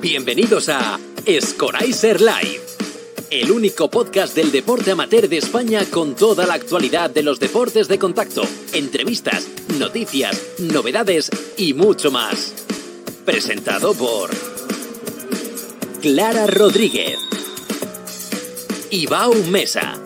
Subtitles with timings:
[0.00, 0.98] Bienvenidos a
[1.40, 2.62] Scoraiser Live,
[3.30, 7.86] el único podcast del deporte amateur de España con toda la actualidad de los deportes
[7.86, 8.42] de contacto,
[8.72, 9.46] entrevistas,
[9.78, 12.54] noticias, novedades y mucho más.
[13.26, 14.30] Presentado por
[16.00, 17.18] Clara Rodríguez,
[18.90, 20.00] Ibao Mesa,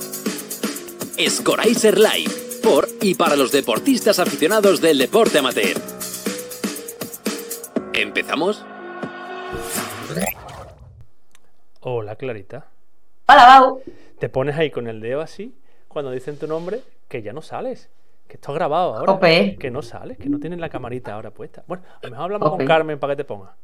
[1.25, 2.33] Scoraiser Live,
[2.65, 5.81] por y para los deportistas aficionados del deporte amateur.
[7.93, 8.65] ¿Empezamos?
[11.87, 12.65] Hola, Clarita.
[13.29, 13.83] Hola, Bau.
[14.19, 15.55] Te pones ahí con el dedo así
[15.87, 17.91] cuando dicen tu nombre que ya no sales.
[18.27, 19.21] Que está grabado ahora.
[19.21, 21.63] Que no sales, que no tienes la camarita ahora puesta.
[21.67, 23.55] Bueno, a lo mejor hablamos con Carmen para que te ponga.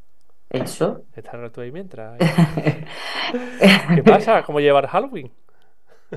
[0.51, 1.05] Eso.
[1.17, 2.19] Estás tú ahí mientras.
[3.95, 4.43] ¿Qué pasa?
[4.43, 5.33] ¿Cómo llevar Halloween?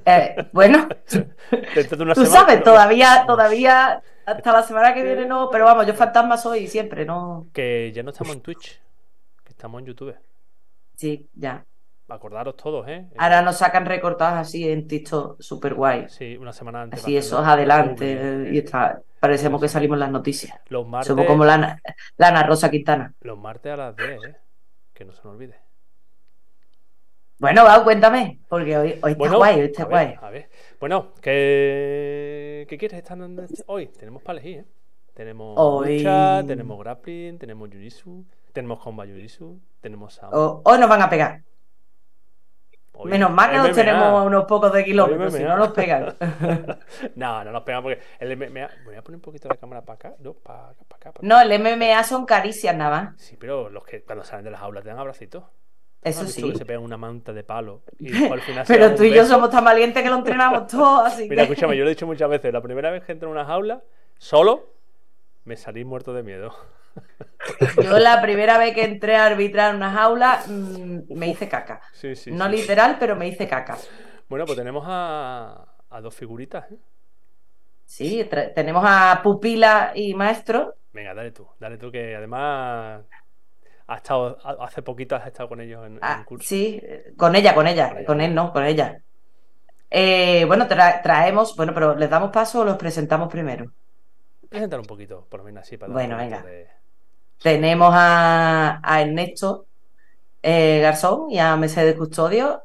[0.04, 1.26] Eh, bueno, tú
[1.71, 6.67] semana, sabes, todavía, todavía, hasta la semana que viene no, pero vamos, yo fantasma soy
[6.67, 7.48] siempre, ¿no?
[7.54, 8.81] Que ya no estamos en Twitch,
[9.45, 10.15] que estamos en YouTube.
[10.98, 11.63] Sí, ya.
[12.09, 13.07] Acordaros todos, ¿eh?
[13.17, 16.07] Ahora nos sacan recortadas así en TikTok, súper guay.
[16.09, 17.01] Sí, una semana antes.
[17.01, 20.55] Así, esos hacerlo adelante, y está, parecemos que salimos las noticias.
[20.68, 21.81] Los martes, Somos como la, Ana-
[22.18, 23.13] la Ana Rosa Quintana.
[23.21, 24.35] los martes a las 10, ¿eh?
[24.93, 25.55] Que no se nos olvide.
[27.40, 30.15] Bueno, Bau, cuéntame, porque hoy, hoy está Bueno, guay, hoy está a ver, guay.
[30.21, 30.49] a ver.
[30.79, 33.87] Bueno, ¿qué, ¿qué quieres estar este- hoy?
[33.87, 34.65] Tenemos para elegir, ¿eh?
[35.13, 40.34] Tenemos Hoy- lucha, tenemos grappling, tenemos jiu-jitsu, tenemos combat jiu-jitsu, tenemos sound.
[40.35, 41.41] O- hoy nos van a pegar.
[42.96, 46.16] Hoy- Menos mal que nos tenemos unos pocos de kilómetros, si no nos pegan.
[47.16, 48.70] no, no nos pegan porque el MMA...
[48.86, 51.12] Voy a poner un poquito la cámara para acá, no, para acá, para acá.
[51.14, 51.27] para.
[51.27, 53.21] No, el MMA son caricias nada más.
[53.21, 55.44] Sí, pero los que cuando salen de las aulas te dan abracitos.
[56.04, 56.52] Eso ¿No has visto sí.
[56.52, 59.14] que se pegan una manta de palo y después al final se Pero tú y
[59.14, 61.52] yo somos tan valientes que lo entrenamos todo, así Mira, que.
[61.54, 62.54] escúchame, yo lo he dicho muchas veces.
[62.54, 63.82] La primera vez que entré en una jaula,
[64.18, 64.68] solo,
[65.46, 66.53] me salí muerto de miedo.
[67.81, 71.81] Yo la primera vez que entré a arbitrar una jaula mm, me hice caca.
[71.94, 72.31] Sí, sí.
[72.31, 72.52] No sí.
[72.58, 73.78] literal, pero me hice caca.
[74.30, 76.72] Bueno, pues tenemos a, a dos figuritas.
[76.72, 76.78] ¿eh?
[77.86, 80.76] Sí, tenemos a Pupila y Maestro.
[80.94, 83.02] Venga, dale tú, dale tú, que además
[83.88, 86.48] ha estado, ha- hace poquito has estado con ellos en, en Ah, un curso.
[86.48, 86.82] sí,
[87.18, 89.02] con ella, con Con ella, con él no, con ella.
[89.90, 93.72] Eh, bueno, tra- traemos, bueno, pero ¿les damos paso o los presentamos primero?
[94.50, 96.42] Presentar un poquito, por lo menos así, para Bueno, venga.
[96.44, 96.68] de-
[97.44, 99.66] Tenemos a, a Ernesto
[100.42, 102.64] eh, Garzón y a Mercedes Custodio,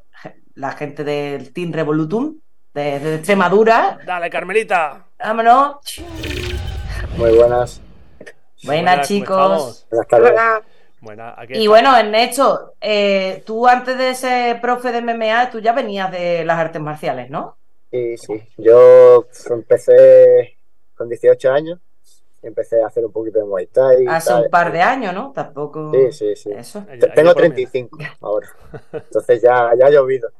[0.55, 2.37] la gente del Team Revolutum
[2.73, 3.99] de, de Extremadura.
[4.05, 5.05] ¡Dale, Carmelita!
[5.19, 5.75] Vámonos.
[7.17, 7.81] Muy buenas.
[8.63, 9.87] Buenas, ¿cómo chicos.
[9.89, 10.33] Buenas tardes.
[11.01, 15.73] Buena, aquí Y bueno, Ernesto, eh, tú antes de ser profe de MMA, tú ya
[15.73, 17.57] venías de las artes marciales, ¿no?
[17.91, 18.41] Sí, sí.
[18.57, 20.57] Yo empecé
[20.95, 21.79] con 18 años.
[22.41, 24.05] Empecé a hacer un poquito de Muay Thai.
[24.07, 24.43] Hace tal.
[24.43, 25.31] un par de años, ¿no?
[25.33, 25.91] Tampoco.
[25.93, 26.51] Sí, sí, sí.
[26.51, 26.85] Eso.
[27.15, 27.69] Tengo lo pones, mira.
[27.69, 28.47] 35 ahora.
[28.93, 30.31] Entonces ya, ya ha llovido.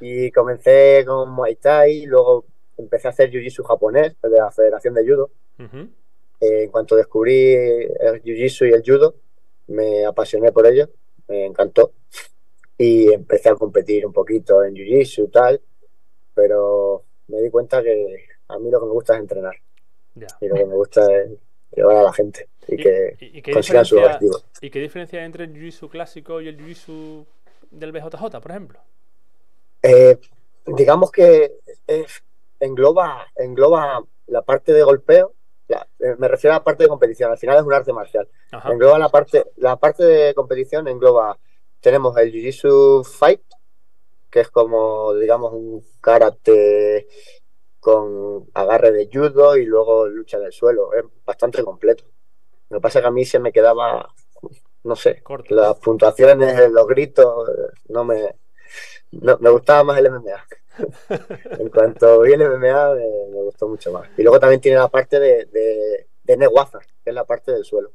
[0.00, 2.44] Y comencé con Muay Thai, luego
[2.76, 5.30] empecé a hacer Jiu-Jitsu japonés de la Federación de Judo.
[6.40, 9.14] Eh, en cuanto descubrí el Jiu-Jitsu y el Judo,
[9.68, 10.88] me apasioné por ello,
[11.26, 11.92] me encantó.
[12.76, 15.60] Y empecé a competir un poquito en Jiu-Jitsu y tal,
[16.34, 19.56] pero me di cuenta que a mí lo que me gusta es entrenar
[20.20, 20.26] Ya.
[20.40, 21.30] y lo que me gusta es
[21.74, 24.44] llevar a la gente y que y- consigan sus diferencia- objetivos.
[24.60, 27.24] ¿Y qué diferencia hay entre el jiu-jitsu clásico y el jiu-jitsu
[27.70, 28.80] del BJJ, por ejemplo?
[29.82, 30.18] Eh,
[30.66, 32.22] digamos que es-
[32.60, 35.34] engloba, engloba la parte de golpeo,
[35.68, 38.28] la- eh, me refiero a la parte de competición, al final es un arte marcial.
[38.50, 38.70] Ajá.
[38.72, 41.38] Engloba la parte, la parte de competición engloba,
[41.80, 43.42] tenemos el Jiu-Jitsu Fight,
[44.30, 47.06] que es como, digamos, un karate
[47.80, 50.92] con agarre de judo y luego lucha en el suelo.
[50.94, 52.04] Es bastante completo.
[52.70, 54.12] Lo que pasa es que a mí se me quedaba,
[54.84, 55.54] no sé, Corto.
[55.54, 58.36] las puntuaciones, los gritos, eh, no me,
[59.12, 60.46] no- me gustaba más el MMA.
[61.58, 63.00] En cuanto vi el MMA, me,
[63.32, 64.08] me gustó mucho más.
[64.16, 67.64] Y luego también tiene la parte de, de, de Newaza, que es la parte del
[67.64, 67.92] suelo.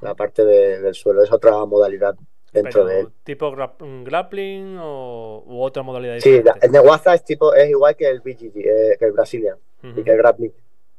[0.00, 2.14] La parte de- del suelo es otra modalidad
[2.52, 3.08] dentro Pero, de él.
[3.24, 6.66] ¿Tipo un grappling o u otra modalidad Sí, diferente?
[6.66, 10.10] el Newaza es tipo, es igual que el BGG, eh, que el Brazilian y que
[10.10, 10.52] el grappling.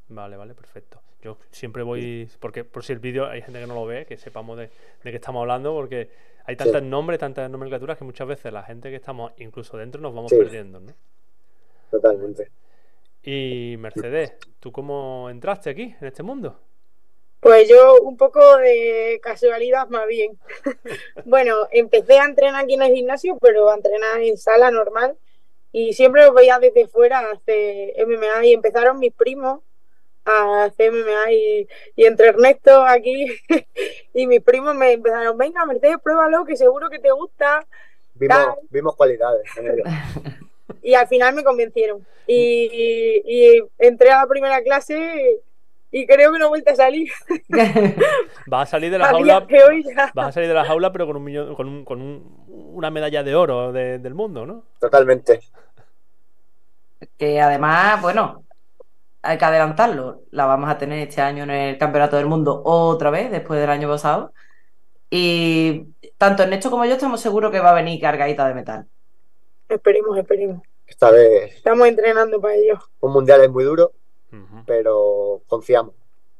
[0.10, 1.00] Vale, vale, perfecto.
[1.22, 4.18] Yo siempre voy, porque por si el vídeo hay gente que no lo ve, que
[4.18, 4.70] sepamos de,
[5.04, 6.10] de qué estamos hablando, porque
[6.46, 10.14] hay tantos nombres, tantas nomenclaturas que muchas veces la gente que estamos incluso dentro nos
[10.14, 10.38] vamos Sí.
[10.38, 10.92] perdiendo, ¿no?
[11.92, 12.50] Totalmente.
[13.24, 16.60] Y Mercedes, ¿tú cómo entraste aquí, en este mundo?
[17.44, 20.40] Pues yo un poco de casualidad más bien.
[21.26, 25.18] bueno, empecé a entrenar aquí en el gimnasio, pero a entrenar en sala normal.
[25.74, 29.60] Y siempre lo veía desde fuera hacer MMA y empezaron mis primos
[30.24, 31.68] a hacer MMA y,
[31.98, 33.28] y entre Ernesto aquí
[34.14, 37.68] y mis primos me empezaron, venga Mercedes, pruébalo, que seguro que te gusta.
[38.14, 39.84] Vimos, vimos cualidades en ello.
[40.82, 42.06] Y al final me convencieron.
[42.28, 45.42] Y, y entré a la primera clase
[45.96, 47.08] y creo que no he vuelto a salir.
[48.48, 49.46] Vas a salir de la jaula.
[50.16, 52.44] Vas a salir de la jaula, pero con un millón, con, un- con un-
[52.74, 54.64] una medalla de oro de- del mundo, ¿no?
[54.80, 55.40] Totalmente.
[57.18, 58.44] que además, bueno,
[59.22, 60.22] hay que adelantarlo.
[60.32, 63.70] La vamos a tener este año en el Campeonato del Mundo otra vez, después del
[63.70, 64.34] año pasado.
[65.10, 65.86] Y
[66.18, 68.86] tanto Ernesto como yo estamos seguros que va a venir cargadita de metal.
[69.70, 70.62] Esperemos, esperemos.
[70.88, 72.80] Esta vez Estamos entrenando para ello.
[73.00, 73.92] un mundial es muy duro,
[74.66, 75.94] Pero confiamos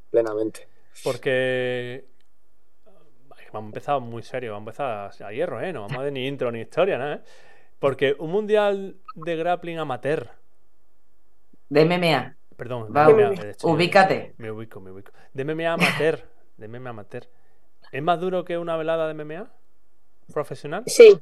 [0.10, 0.68] plenamente.
[1.04, 2.06] Porque
[3.52, 5.72] vamos a empezar muy serio, vamos a empezar a hierro, ¿eh?
[5.72, 7.22] No vamos a ver ni intro ni historia, nada, ¿eh?
[7.80, 10.30] Porque un mundial de grappling amateur,
[11.70, 12.36] De MMA.
[12.56, 14.34] perdón, de Va, MMA, de hecho, ubícate.
[14.38, 15.12] Me ubico, me ubico.
[15.34, 16.24] De MMA amateur,
[16.58, 17.28] de MMA amateur.
[17.92, 19.52] ¿Es más duro que una velada de MMA
[20.34, 20.84] profesional?
[20.88, 21.20] Sí.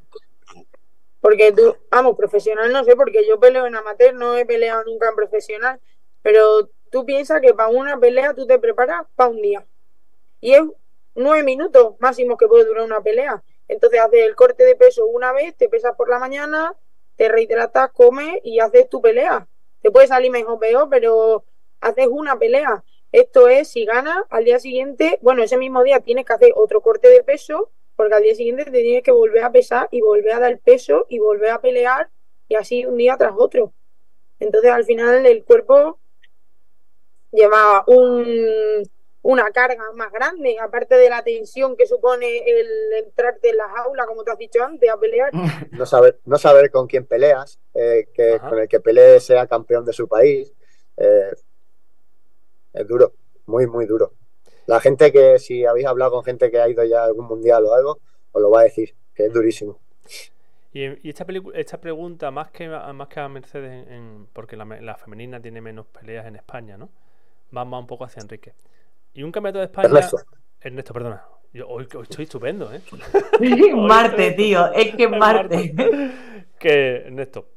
[1.19, 5.09] Porque tú, vamos, profesional no sé, porque yo peleo en amateur, no he peleado nunca
[5.09, 5.79] en profesional.
[6.21, 9.65] Pero tú piensas que para una pelea tú te preparas para un día.
[10.39, 10.61] Y es
[11.15, 13.43] nueve minutos máximo que puede durar una pelea.
[13.67, 16.75] Entonces haces el corte de peso una vez, te pesas por la mañana,
[17.15, 19.47] te rehidratas, comes y haces tu pelea.
[19.81, 21.45] Te puede salir mejor o peor, pero
[21.79, 22.83] haces una pelea.
[23.11, 26.81] Esto es, si ganas, al día siguiente, bueno, ese mismo día tienes que hacer otro
[26.81, 30.33] corte de peso, porque al día siguiente te tienes que volver a pesar y volver
[30.33, 32.09] a dar peso y volver a pelear
[32.47, 33.73] y así un día tras otro.
[34.39, 35.99] Entonces al final el cuerpo
[37.31, 38.83] lleva un,
[39.23, 42.67] una carga más grande, aparte de la tensión que supone el
[43.05, 45.31] entrarte en la jaula, como te has dicho antes, a pelear.
[45.71, 48.49] No saber, no saber con quién peleas, eh, que Ajá.
[48.49, 50.53] con el que pelee sea campeón de su país.
[50.97, 51.31] eh,
[52.73, 53.13] es duro,
[53.45, 54.13] muy, muy duro.
[54.65, 57.65] La gente que, si habéis hablado con gente que ha ido ya a algún mundial
[57.65, 57.99] o algo,
[58.31, 59.79] os lo va a decir, que es durísimo.
[60.73, 64.55] Y, y esta, esta pregunta, más que, a- más que a Mercedes, en- en- porque
[64.55, 66.89] la, me- la femenina tiene menos peleas en España, ¿no?
[67.55, 68.53] Va más un poco hacia Enrique.
[69.13, 69.87] Y un campeonato de España.
[69.87, 70.17] Ernesto.
[70.61, 71.23] Ernesto, perdona.
[71.53, 72.81] Yo hoy, hoy estoy estupendo, ¿eh?
[73.75, 74.71] Marte, tío.
[74.73, 75.73] Es que es Marte.
[76.57, 77.49] que, Ernesto,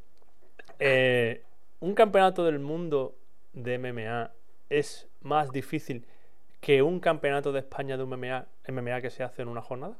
[0.80, 1.44] eh,
[1.80, 3.14] un campeonato del mundo
[3.52, 4.32] de MMA
[4.68, 6.06] es más difícil
[6.60, 9.96] que un campeonato de España de un MMA, MMA que se hace en una jornada.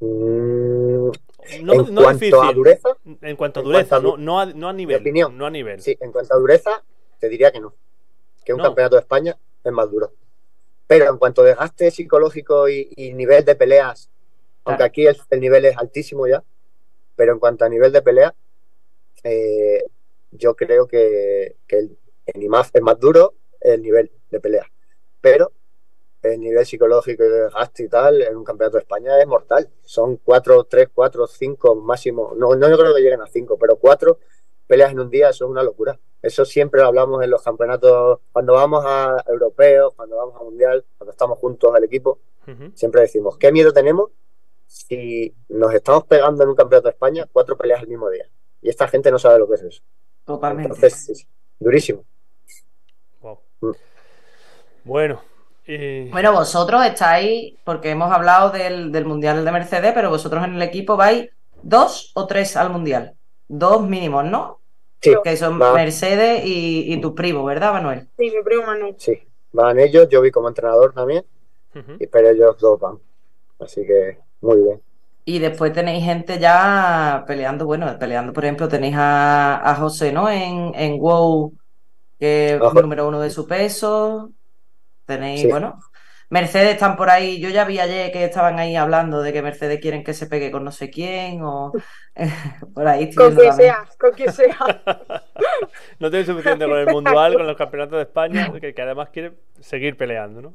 [0.00, 1.10] Mm,
[1.62, 2.34] No, en no cuanto difícil.
[2.48, 2.88] a dureza,
[3.22, 5.00] En cuanto a en dureza, cuanto a no, du- no, a, no a nivel.
[5.00, 5.36] opinión.
[5.36, 5.80] No a nivel.
[5.80, 6.82] sí, en cuanto a dureza,
[7.18, 7.74] te diría que no.
[8.48, 8.64] Que un No.
[8.64, 10.14] campeonato de España es más duro.
[10.86, 14.08] Pero en cuanto a desgaste psicológico y, y nivel de peleas,
[14.64, 16.42] aunque aquí el, el nivel es altísimo ya,
[17.14, 18.34] pero en cuanto a nivel de pelea,
[19.22, 19.84] eh,
[20.30, 24.66] yo creo que, que el, el IMAF es más duro el nivel de pelea.
[25.20, 25.52] Pero
[26.22, 29.68] el nivel psicológico y de desgaste y tal en un campeonato de España es mortal.
[29.82, 32.32] Son cuatro, tres, cuatro, cinco máximo.
[32.34, 34.20] No, no yo creo que lleguen a cinco, pero cuatro
[34.66, 36.00] peleas en un día, eso es una locura.
[36.20, 40.84] Eso siempre lo hablamos en los campeonatos, cuando vamos a europeos, cuando vamos a mundial,
[40.96, 42.18] cuando estamos juntos al equipo,
[42.74, 44.10] siempre decimos, ¿qué miedo tenemos
[44.66, 48.26] si nos estamos pegando en un campeonato de España cuatro peleas el mismo día?
[48.62, 49.82] Y esta gente no sabe lo que es eso.
[50.24, 50.74] Totalmente.
[50.74, 51.26] Entonces, sí,
[51.60, 52.04] durísimo.
[53.20, 53.38] Wow.
[53.60, 53.70] Mm.
[54.84, 55.20] Bueno,
[55.68, 60.54] y Bueno, vosotros estáis, porque hemos hablado del, del Mundial de Mercedes, pero vosotros en
[60.54, 61.28] el equipo vais
[61.62, 63.14] dos o tres al Mundial.
[63.48, 64.57] Dos mínimos, ¿no?
[65.00, 65.58] Sí, Que son.
[65.58, 68.08] Mercedes y, y tu primo, ¿verdad, Manuel?
[68.16, 68.96] Sí, mi primo Manuel.
[68.98, 69.18] sí.
[69.52, 71.24] Van ellos, yo vi como entrenador también,
[71.98, 72.98] y pero ellos dos van.
[73.58, 74.82] Así que, muy bien.
[75.24, 80.30] Y después tenéis gente ya peleando, bueno, peleando, por ejemplo, tenéis a, a José, ¿no?
[80.30, 81.54] En, en WoW,
[82.18, 82.82] que es Ojo.
[82.82, 84.32] número uno de su peso.
[85.06, 85.48] Tenéis, Sí.
[85.48, 85.78] bueno,
[86.30, 87.40] Mercedes están por ahí.
[87.40, 90.50] Yo ya vi ayer que estaban ahí hablando de que Mercedes quieren que se pegue
[90.50, 91.72] con no sé quién o
[92.74, 93.52] por ahí Con también.
[93.54, 94.56] sea, con que sea.
[95.98, 99.32] No tiene suficiente con el mundial, con los campeonatos de España, que, que además quiere
[99.60, 100.54] seguir peleando, ¿no?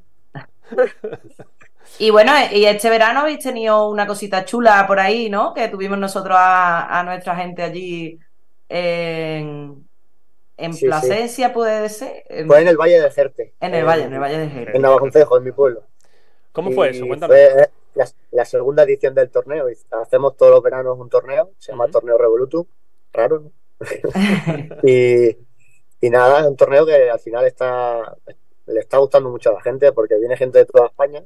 [2.00, 5.54] Y bueno, y este verano habéis tenido una cosita chula por ahí, ¿no?
[5.54, 8.20] Que tuvimos nosotros a, a nuestra gente allí
[8.70, 9.88] en,
[10.66, 10.86] en Sí, sí.
[10.86, 12.24] Plasencia, puede ser.
[12.30, 13.54] En, Fue en el Valle de Jerte.
[13.60, 14.76] en el Valle, en el Valle de Jerez.
[14.76, 15.84] En Navaconcejo, en mi pueblo.
[16.52, 17.08] ¿Cómo fue Y eso?
[17.08, 17.34] Cuéntame.
[17.34, 19.68] Fue la, la segunda edición del torneo.
[19.92, 21.88] Hacemos todos los veranos un torneo, se llama.
[21.88, 22.66] Torneo Revolutum.
[23.12, 23.52] Raro, ¿no?
[24.84, 25.38] Y,
[26.02, 28.18] y nada, es un torneo que al final está
[28.66, 31.24] le está gustando mucho a la gente porque viene gente de toda España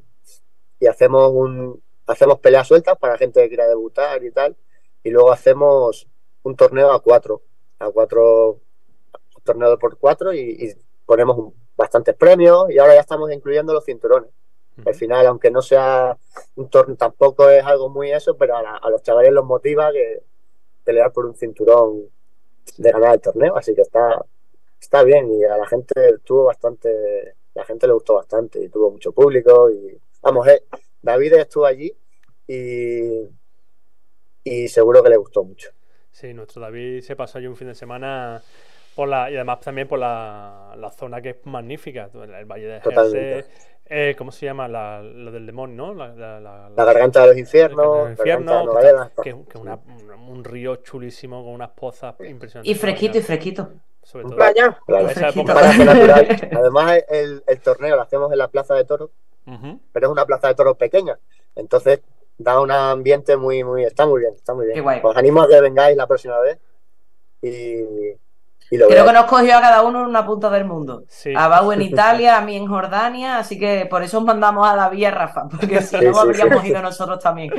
[0.79, 4.55] y hacemos un hacemos peleas sueltas para gente que quiera debutar y tal
[5.03, 6.07] y luego hacemos
[6.43, 7.43] un torneo a cuatro
[7.79, 8.59] a cuatro
[9.47, 10.73] torneo de por cuatro y, y
[11.05, 14.29] ponemos un- bastantes premios y ahora ya estamos incluyendo los cinturones.
[14.85, 16.15] Al final, aunque no sea
[16.55, 19.91] un torneo, tampoco es algo muy eso, pero a, la- a los chavales los motiva
[19.91, 20.21] que
[20.83, 22.09] pelear por un cinturón
[22.77, 24.23] de ganar el torneo, así que está,
[24.79, 28.91] está bien y a la gente tuvo bastante, la gente le gustó bastante y tuvo
[28.91, 30.63] mucho público y vamos, eh,
[31.01, 31.91] David estuvo allí
[32.47, 33.27] y,
[34.43, 35.69] y seguro que le gustó mucho.
[36.11, 38.41] Sí, nuestro David se pasó allí un fin de semana
[38.97, 42.81] por la, y además también por la, la zona que es magnífica, el, Valle de.
[42.81, 43.43] Jersey,
[43.85, 44.67] eh, ¿cómo se llama?
[44.67, 45.93] La, lo del demonio, ¿no?
[45.93, 48.65] La, la- la- La garganta de los infiernos, infierno,
[49.15, 49.79] que, que- que una-
[50.27, 52.69] un, río chulísimo con unas pozas impresionantes.
[52.69, 53.69] Y fresquito y fresquito.
[54.03, 54.35] Sobre todo.
[54.35, 54.77] Vaya.
[54.85, 55.53] Claro, fresquito.
[56.59, 59.11] Además, el, el torneo lo hacemos en la Plaza de Toros,
[59.93, 61.17] pero es una Plaza de Toros pequeña.
[61.55, 62.01] Entonces,
[62.37, 63.83] da un ambiente muy, muy.
[63.85, 64.83] Está muy bien, está muy bien.
[65.03, 66.57] Os animo a que vengáis la próxima vez
[67.41, 67.81] y,
[68.69, 71.03] y Creo que nos cogió a cada uno en una punta del mundo.
[71.07, 71.33] Sí.
[71.35, 74.75] A Bau en Italia, a mí en Jordania, así que por eso os mandamos a
[74.75, 76.67] David y a Rafa, porque si Sí, no sí, habríamos sí.
[76.69, 77.51] ido nosotros también.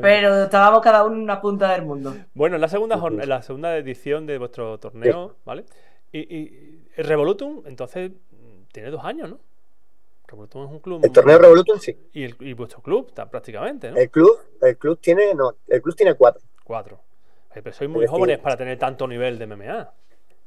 [0.00, 2.14] Pero estábamos cada uno en una punta del mundo.
[2.34, 5.64] Bueno, en la segunda, la segunda edición de vuestro torneo, ¿vale?
[6.12, 8.12] Y, y el Revolutum, entonces,
[8.72, 9.38] tiene dos años, ¿no?
[10.28, 11.00] Revolutum es un club.
[11.04, 11.96] El torneo Revolutum sí.
[12.12, 13.96] Y, el- y vuestro club, está prácticamente, ¿no?
[13.96, 16.42] El club, el club tiene, no, el club tiene cuatro.
[16.64, 17.00] Cuatro.
[17.56, 19.92] Eh, Pero sois muy Es decir, jóvenes para tener tanto nivel de MMA.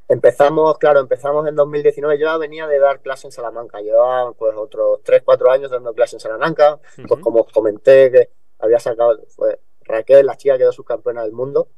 [0.08, 2.20] Empezamos, claro, empezamos en 2019.
[2.20, 3.82] Yo venía de dar clase en Salamanca.
[3.82, 6.80] Llevaba pues otros 3, 4 años dando clase en Salamanca.
[7.08, 11.70] Pues como os comenté que había sacado, fue Raquel, la chica quedó subcampeona del mundo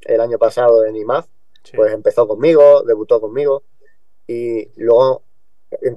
[0.00, 1.26] el año pasado en IMAF.
[1.62, 1.76] Sí.
[1.76, 3.62] Pues empezó conmigo, debutó conmigo.
[4.26, 5.22] Y luego,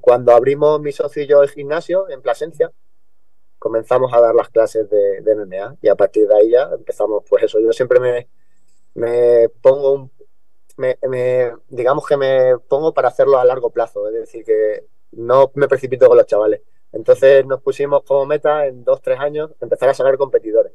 [0.01, 2.71] cuando abrimos mi socio y yo el gimnasio en Plasencia,
[3.57, 5.77] comenzamos a dar las clases de, de MMA.
[5.81, 7.59] Y a partir de ahí ya empezamos, pues eso.
[7.59, 8.27] Yo siempre me,
[8.95, 10.11] me pongo un
[10.77, 15.49] me, me- digamos que me pongo para hacerlo a largo plazo, es decir, que no
[15.55, 16.61] me precipito con los chavales.
[16.91, 20.73] Entonces nos pusimos como meta en dos, tres años empezar a sacar competidores,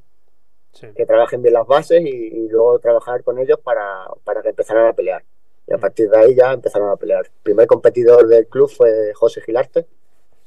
[0.73, 0.87] Sí.
[0.97, 4.87] que trabajen bien las bases y, y luego trabajar con ellos para, para que empezaran
[4.87, 5.23] a pelear.
[5.67, 7.27] Y a partir de ahí ya empezaron a pelear.
[7.27, 9.87] El primer competidor del club fue José Gilarte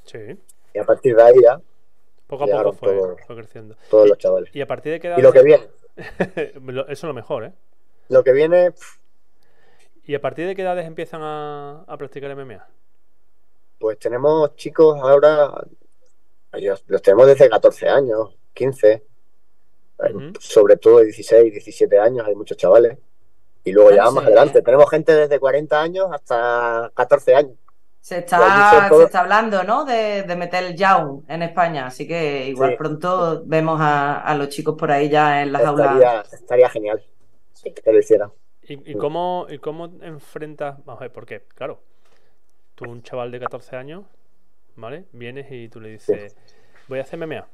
[0.05, 0.19] Sí.
[0.73, 1.61] y a partir de ahí ya
[2.27, 3.75] Poco a poco fue, creciendo.
[3.89, 4.49] todos Y- los chavales.
[4.55, 5.17] Y a partir de qué edad.
[5.17, 7.53] Y lo que viene, Eso es lo mejor, ¿eh?
[8.09, 8.73] lo que viene,
[10.05, 12.67] ¿Y a partir de qué edades empiezan a, a practicar MMA?
[13.79, 15.51] pues tenemos chicos ahora,
[16.87, 19.03] los tenemos desde 14 años, 15, eh,
[20.13, 20.33] Ujú.
[20.39, 22.97] sobre todo de 16, 17 años, hay muchos chavales.
[23.65, 24.63] Y luego ya Ah, más sí, adelante, ¿eh?
[24.63, 27.57] tenemos gente desde 40 años hasta 14 años.
[28.03, 29.85] Se está, se está hablando, ¿no?
[29.85, 32.77] De, de meter el Jaun en España, así que igual Sí.
[32.77, 35.95] pronto vemos a, a los chicos por ahí ya en las aulas.
[35.95, 37.01] Estaría, estaría genial
[37.63, 38.31] que lo hicieran.
[38.67, 40.77] ¿Y, y cómo, ¿Y cómo enfrentas.?
[40.85, 41.43] Vamos a ver, ¿por qué?
[41.55, 41.81] Claro,
[42.75, 44.03] tú, un chaval de 14 años,
[44.75, 45.05] ¿vale?
[45.13, 46.35] Vienes y tú le dices,
[46.89, 47.47] voy a hacer MMA.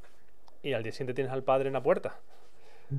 [0.63, 2.20] Y al día siguiente tienes al padre en la puerta.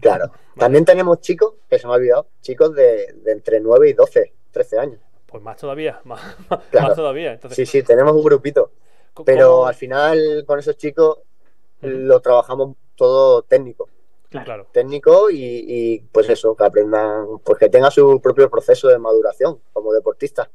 [0.00, 0.30] Claro.
[0.56, 4.32] También tenemos chicos, que se me ha olvidado, chicos de, de entre 9 y 12,
[4.52, 5.00] 13 años.
[5.30, 6.20] Pues más todavía, más,
[6.50, 6.94] más Claro.
[6.94, 7.32] todavía.
[7.32, 8.72] Entonces, Sí, sí, tenemos un grupito.
[9.24, 11.18] Pero ¿cómo- al final con esos chicos
[11.82, 13.88] lo trabajamos todo técnico.
[14.28, 18.96] Claro, técnico y, y, pues eso, que aprendan, pues que tengan su propio proceso de
[18.98, 20.48] maduración como deportistas.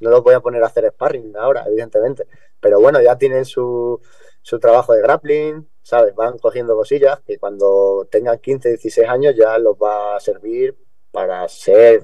[0.00, 2.26] No los voy a poner a hacer sparring ahora, evidentemente,
[2.58, 4.00] pero bueno, ya tienen su,
[4.42, 6.12] su trabajo de grappling, ¿sabes?
[6.16, 10.76] Van cogiendo cosillas que cuando tengan 15, 16 años ya los va a servir
[11.12, 12.02] para ser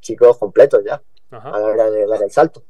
[0.00, 1.50] chicos completos ya, ajá.
[1.50, 2.62] a la hora de dar el salto.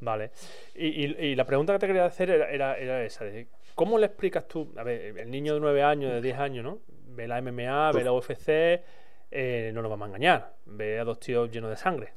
[0.00, 0.30] Vale.
[0.74, 3.24] Y, y- y la pregunta que te quería hacer era, era, era esa.
[3.24, 4.72] de ¿Cómo le explicas tú?
[4.76, 6.78] A ver, el niño de 9 años, de 10 años, ¿no?
[7.08, 8.82] Ve la MMA, ve la UFC,
[9.30, 10.52] eh, no nos vamos a engañar.
[10.66, 12.12] Ve a dos tíos llenos de sangre.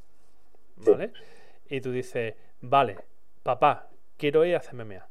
[0.84, 0.92] Sí.
[0.92, 1.12] ¿Vale?
[1.70, 2.98] Y tú dices, vale,
[3.44, 5.08] papá, quiero ir a hacer MMA.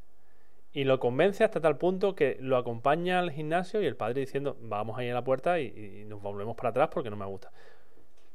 [0.73, 4.57] Y lo convence hasta tal punto que lo acompaña al gimnasio y el padre diciendo,
[4.61, 5.67] vamos ahí a la puerta y,
[6.03, 7.51] y nos volvemos para atrás porque no me gusta.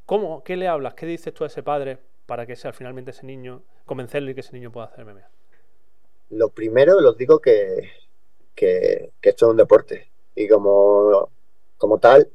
[0.05, 0.43] ¿Cómo?
[0.43, 0.95] ¿Qué le hablas?
[0.95, 1.99] ¿Qué dices tú a ese padre
[2.31, 5.29] para que sea finalmente ese niño, convencerle que ese niño pueda hacer MMA?
[6.29, 7.89] Lo primero, los digo que,
[8.55, 11.29] que, que esto es un deporte y como,
[11.77, 12.29] como tal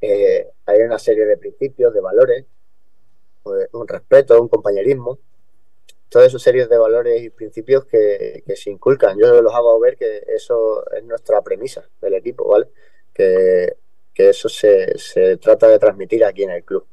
[0.00, 2.46] eh, hay una serie de principios, de valores,
[3.42, 5.18] pues, un respeto, un compañerismo,
[6.08, 9.18] todas esas series de valores y principios que, que se inculcan.
[9.18, 12.68] Yo los hago ver que eso es nuestra premisa del equipo, ¿vale?
[13.12, 13.76] Que,
[14.14, 16.86] que eso se, se trata de transmitir aquí en el club.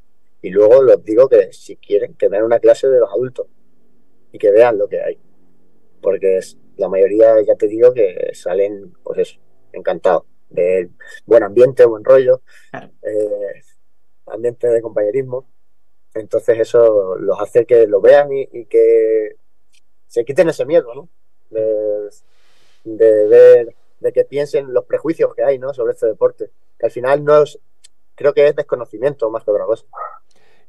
[0.43, 3.47] Y luego les digo que si quieren, que vean una clase de los adultos
[4.31, 5.19] y que vean lo que hay
[6.01, 9.39] porque es- la mayoría, ya te digo, que salen, pues eso,
[9.73, 10.23] encantados.
[10.49, 10.89] De
[11.25, 12.41] buen ambiente, buen rollo,
[13.03, 13.61] eh,
[14.27, 15.47] ambiente de compañerismo.
[16.15, 19.35] Entonces eso los hace que lo vean y, y que
[20.07, 21.09] se quiten ese miedo, ¿no?
[21.49, 22.09] De,
[22.83, 25.73] de ver, de que piensen los prejuicios que hay, ¿no?
[25.73, 26.51] Sobre este deporte.
[26.77, 27.59] Que al final no es,
[28.15, 29.85] creo que es desconocimiento más que otra cosa.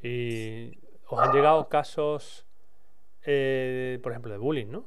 [0.04, 2.44] Y os han llegado casos,
[3.24, 4.84] eh, por ejemplo, de bullying, ¿no?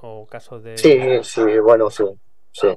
[0.00, 0.78] O casos de...
[0.78, 2.04] Sí, sí, bueno, sí,
[2.52, 2.68] sí.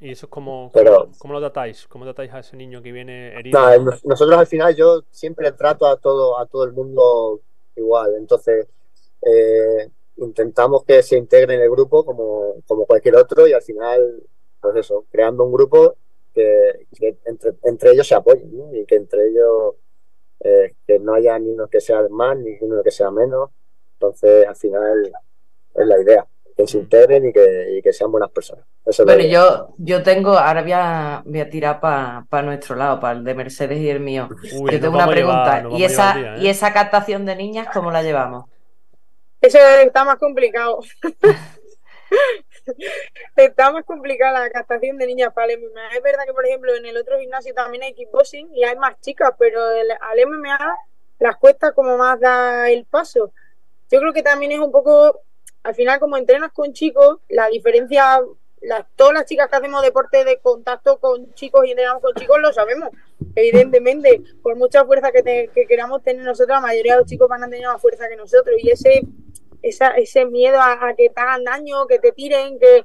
[0.00, 1.86] ¿Y eso es como, Pero- cómo, cómo lo tratáis?
[1.88, 3.60] ¿Cómo tratáis a ese niño que viene herido?
[4.04, 7.40] Nosotros al final yo siempre trato a todo, a todo el mundo
[7.76, 8.66] igual, entonces
[9.22, 14.22] eh, intentamos que se integre en el grupo como, como cualquier otro y al final,
[14.60, 15.96] pues eso, creando un grupo
[16.34, 18.74] que, que entre, entre ellos se apoyen ¿no?
[18.74, 19.74] y que entre ellos
[20.40, 23.50] eh, que no haya ni uno que sea más ni uno que sea menos,
[23.94, 25.12] entonces al final
[25.74, 28.64] es la idea, que se integren y que, y que sean buenas personas.
[28.84, 29.32] Eso Bueno, idea.
[29.32, 33.34] yo, yo tengo, ahora voy a, voy a tirar para nuestro lado, para el de
[33.34, 34.28] Mercedes y el mío.
[34.54, 35.64] Uy, yo tengo una llevar- pregunta.
[35.78, 36.50] ¿Y, esa, día, ¿Y ¿eh?
[36.50, 38.46] esa captación de niñas cómo la llevamos?
[39.40, 40.80] Eso está más complicado.
[43.36, 45.88] está más complicada la captación de niñas para el MMA.
[45.96, 49.00] Es verdad que, por ejemplo, en el otro gimnasio también hay kickboxing y hay más
[49.00, 50.58] chicas, pero el- al MMA
[51.18, 53.32] las cuesta como más dar el paso.
[53.90, 55.20] Yo creo que también es un poco,
[55.62, 58.20] al final, como entrenas con chicos, la diferencia,
[58.62, 62.38] las, todas las chicas que hacemos deporte de contacto con chicos y entrenamos con chicos
[62.40, 62.90] lo sabemos.
[63.34, 67.28] Evidentemente, por mucha fuerza que, te- que queramos tener nosotros, la mayoría de los chicos
[67.28, 68.56] van a tener más fuerza que nosotros.
[68.62, 69.00] Y ese,
[69.62, 72.84] esa, ese miedo a, a que te hagan daño, que te tiren, que,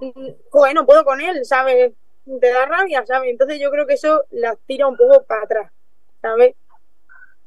[0.00, 1.92] mm, joder, no puedo con él, ¿sabes?
[2.40, 3.30] Te da rabia, ¿sabes?
[3.30, 5.72] Entonces yo creo que eso las tira un poco para atrás,
[6.20, 6.54] ¿sabes?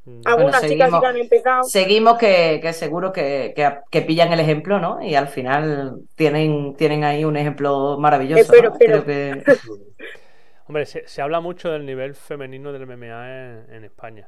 [0.06, 1.02] Mm, Algunas chicas sí seguimos.
[1.02, 1.64] que han empezado.
[1.64, 5.02] Seguimos que, que seguro que, que, que pillan el ejemplo, ¿no?
[5.02, 8.42] Y al final tienen, tienen ahí un ejemplo maravilloso.
[8.44, 8.74] Espero, ¿no?
[8.76, 9.04] espero.
[9.04, 9.44] Creo que-
[10.68, 14.28] Hombre, se, se habla mucho del nivel femenino del MMA en, en España.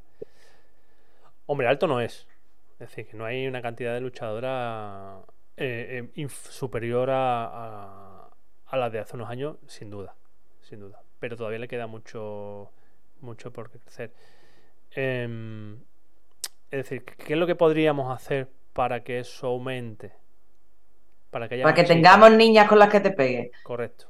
[1.46, 2.28] Hombre, alto no es.
[2.80, 5.24] Es decir, que no hay una cantidad de luchadoras
[5.56, 8.30] eh, eh, superior a, a,
[8.68, 10.16] a la de hace unos años, sin duda.
[10.62, 11.02] Sin duda.
[11.20, 12.72] Pero todavía le queda mucho,
[13.22, 14.12] mucho por crecer.
[14.92, 15.76] Em,
[16.72, 20.14] es decir, ¿qué es lo que podríamos hacer para que eso aumente?
[21.32, 23.52] Para que haya para que tengamos niñas con las que te pegues.
[23.64, 24.08] Correcto.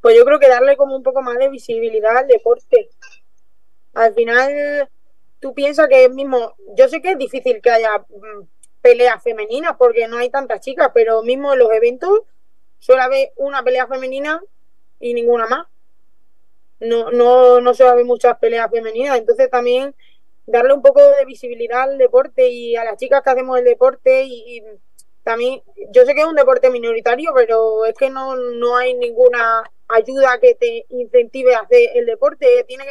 [0.00, 2.88] Pues yo creo que darle como un poco más de visibilidad al deporte.
[3.94, 4.88] Al final,
[5.42, 8.46] tú piensas que es mismo, yo sé que es difícil que haya mm,
[8.80, 12.20] peleas femeninas porque no hay tantas chicas, pero mismo en los eventos
[12.78, 14.40] suele haber una pelea femenina
[15.00, 15.66] y ninguna más.
[16.78, 19.94] No, no, no suele haber muchas peleas femeninas, entonces también
[20.46, 24.24] darle un poco de visibilidad al deporte y a las chicas que hacemos el deporte
[24.24, 24.62] y,
[25.24, 29.62] también, yo sé que es un deporte minoritario, pero es que no, no hay ninguna
[29.88, 32.64] ayuda que te incentive a hacer el deporte.
[32.66, 32.84] Tiene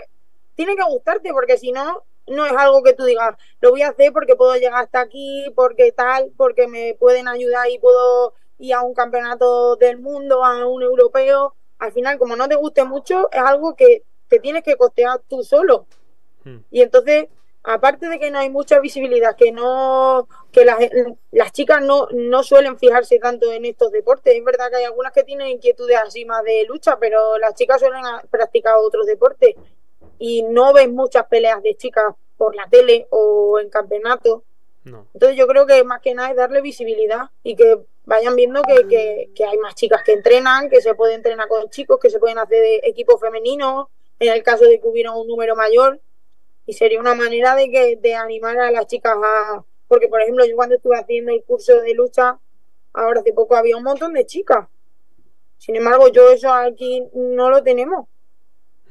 [0.55, 3.89] tiene que gustarte, porque si no, no es algo que tú digas, lo voy a
[3.89, 8.73] hacer porque puedo llegar hasta aquí, porque tal, porque me pueden ayudar y puedo ir
[8.73, 11.55] a un campeonato del mundo, a un europeo.
[11.79, 15.43] Al final, como no te guste mucho, es algo que te tienes que costear tú
[15.43, 15.87] solo.
[16.43, 16.59] Hmm.
[16.69, 17.27] Y entonces,
[17.63, 20.77] aparte de que no hay mucha visibilidad, que no, que las,
[21.31, 24.35] las chicas no, no suelen fijarse tanto en estos deportes.
[24.35, 27.79] Es verdad que hay algunas que tienen inquietudes así más de lucha, pero las chicas
[27.79, 29.55] suelen practicar otros deportes.
[30.23, 34.43] Y no ves muchas peleas de chicas por la tele o en campeonatos.
[34.83, 35.07] No.
[35.15, 38.87] Entonces yo creo que más que nada es darle visibilidad y que vayan viendo que,
[38.87, 42.19] que- que hay más chicas que entrenan, que se puede entrenar con chicos, que se
[42.19, 43.87] pueden hacer de equipos femeninos,
[44.19, 45.99] en el caso de que hubiera un número mayor.
[46.67, 49.63] Y sería una manera de que de animar a las chicas a...
[49.87, 52.39] Porque, por ejemplo, yo cuando estuve haciendo el curso de lucha,
[52.93, 54.67] ahora hace poco había un montón de chicas.
[55.57, 58.07] Sin embargo, yo eso aquí no lo tenemos.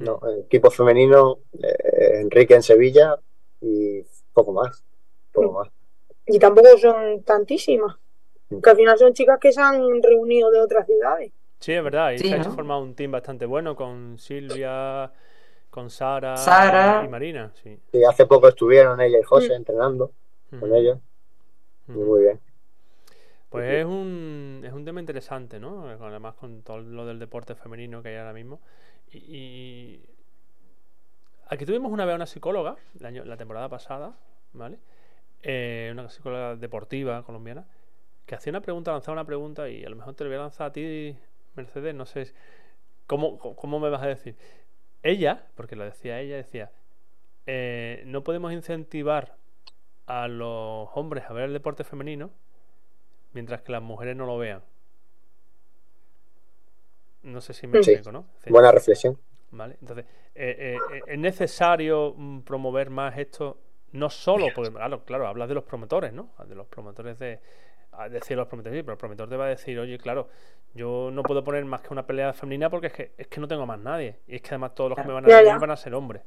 [0.01, 3.19] No, el equipo femenino, eh, Enrique en Sevilla
[3.61, 4.01] y
[4.33, 4.83] poco más.
[5.31, 5.69] Poco más.
[6.27, 7.97] Y tampoco son tantísimas.
[8.61, 11.31] Que al final son chicas que se han reunido de otras ciudades.
[11.59, 12.11] Sí, es verdad.
[12.11, 15.11] Y Sí, se ha formado un team bastante bueno con Silvia,
[15.69, 17.03] con Sara, Sara.
[17.05, 17.51] y Marina.
[17.63, 17.79] Sí.
[17.93, 20.11] Y hace poco estuvieron ella y José entrenando
[20.49, 20.75] con Ujú.
[20.75, 20.99] ellos.
[21.87, 22.39] Muy bien.
[23.49, 25.87] Pues es un, es un tema interesante, ¿no?
[25.87, 28.61] Además con todo lo del deporte femenino que hay ahora mismo.
[29.11, 30.01] Y,
[31.47, 34.15] aquí tuvimos una vez una psicóloga, la temporada pasada,
[34.53, 34.79] ¿vale?
[35.43, 37.65] Eh, una psicóloga deportiva colombiana,
[38.25, 40.41] que hacía una pregunta, lanzaba una pregunta y a lo mejor te lo voy a
[40.41, 41.17] lanzar a ti,
[41.55, 42.33] Mercedes, no sé
[43.07, 44.35] cómo, cómo me vas a decir.
[45.03, 46.71] Ella, porque lo decía ella, decía,
[47.47, 49.35] eh, no podemos incentivar
[50.05, 52.29] a los hombres a ver el deporte femenino
[53.33, 54.61] mientras que las mujeres no lo vean.
[57.23, 57.91] No sé si me Sí.
[57.91, 58.25] explico, ¿no?
[58.35, 59.17] Decir, Buena reflexión.
[59.51, 59.77] ¿vale?
[59.81, 63.57] Entonces, eh, eh, es necesario mm, promover más esto,
[63.91, 66.29] no solo, porque claro, claro, hablas de los promotores, ¿no?
[66.47, 67.39] De los promotores de,
[68.09, 70.29] decir los promotores, sí, pero el promotor te va a decir, oye, claro,
[70.73, 73.47] yo no puedo poner más que una pelea femenina porque es que, es que no
[73.47, 74.19] tengo más nadie.
[74.27, 76.23] Y es que además todos los que me van a venir van a ser hombres.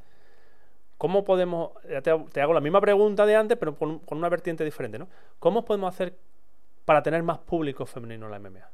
[0.99, 5.09] ¿Cómo podemos, te, hago la misma pregunta de antes, pero con, una vertiente diferente, ¿no?
[5.39, 6.15] ¿Cómo podemos hacer
[6.85, 8.71] para tener más público femenino en la MMA?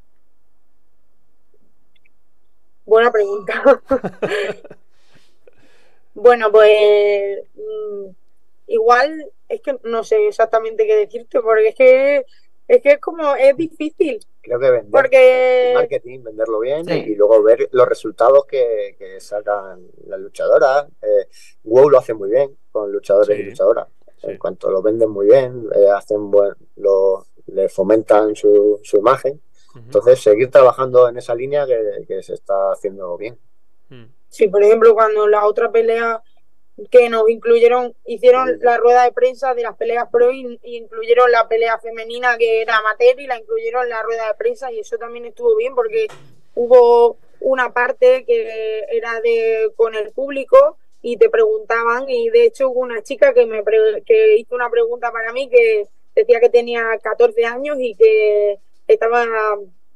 [2.91, 3.63] Buena pregunta.
[6.15, 8.09] bueno, pues mm,
[8.67, 12.27] igual es que no sé exactamente qué decirte, porque es que
[12.67, 14.19] es que es como, es difícil.
[14.43, 14.91] Creo que vender.
[14.91, 15.73] Porque...
[15.73, 20.87] Marketing, venderlo bien y luego ver los resultados que, que sacan las luchadoras.
[21.01, 21.29] Eh,
[21.63, 23.87] WoW lo hace muy bien con luchadores y luchadoras.
[24.25, 29.41] En cuanto lo venden muy bien, eh, hacen buen, lo, le fomentan su, su imagen.
[29.75, 33.39] Entonces, seguir trabajando en esa línea que, que se está haciendo bien.
[33.89, 34.07] Mm.
[34.29, 36.23] Sí, por ejemplo, cuando la otra pelea
[36.91, 41.49] que nos incluyeron, hicieron la rueda de prensa de las peleas pro y, incluyeron la
[41.49, 44.97] pelea femenina que era amateur y la incluyeron en la rueda de prensa y eso
[44.97, 46.07] también estuvo bien porque
[46.55, 52.71] hubo una parte que era de con el público y te preguntaban y de hecho
[52.71, 53.63] hubo una chica que me
[54.05, 58.59] que hizo una pregunta para mí que decía que tenía 14 años y que
[58.93, 59.25] estaba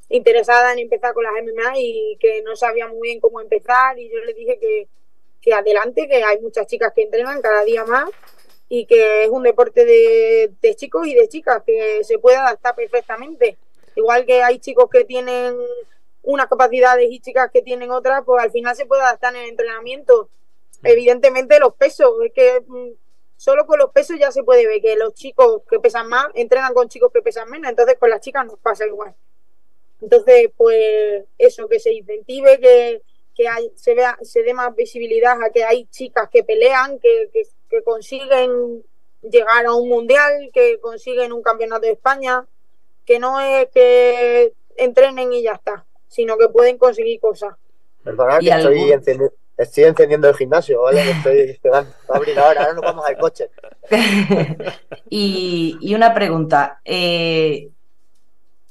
[0.09, 4.11] interesada en empezar con las MMA y que no sabía muy bien cómo empezar y
[4.11, 4.89] yo le dije que
[5.45, 8.09] que adelante, que hay muchas chicas que entrenan cada día más
[8.69, 13.59] y que es un deporte de, chicos y de chicas que se puede adaptar perfectamente.
[13.95, 15.55] Igual que hay chicos que tienen
[16.23, 19.51] unas capacidades y chicas que tienen otras, pues al final se puede adaptar en el
[19.51, 20.31] entrenamiento.
[20.83, 22.89] Evidentemente los pesos, es que mm,
[23.37, 26.75] solo con los pesos ya se puede ver que los chicos que pesan más entrenan
[26.75, 29.15] con chicos que pesan menos, entonces con las chicas nos pasa igual.
[30.01, 33.03] Entonces, pues eso, que se incentive, que,
[33.35, 37.31] que hay, se, vea, se dé más visibilidad a que hay chicas que pelean, que,
[37.33, 38.85] que, consiguen
[39.23, 42.47] llegar a un mundial, que consiguen un campeonato de España,
[43.05, 47.55] que no es que entrenen y ya está, sino que pueden conseguir cosas.
[48.05, 48.93] Perdona que estoy,
[49.57, 51.11] estoy, encendiendo el gimnasio, ¿vale?
[51.11, 51.59] Estoy
[52.09, 53.51] abrir ahora, ahora nos vamos al coche.
[55.11, 57.69] y, y, una pregunta, eh,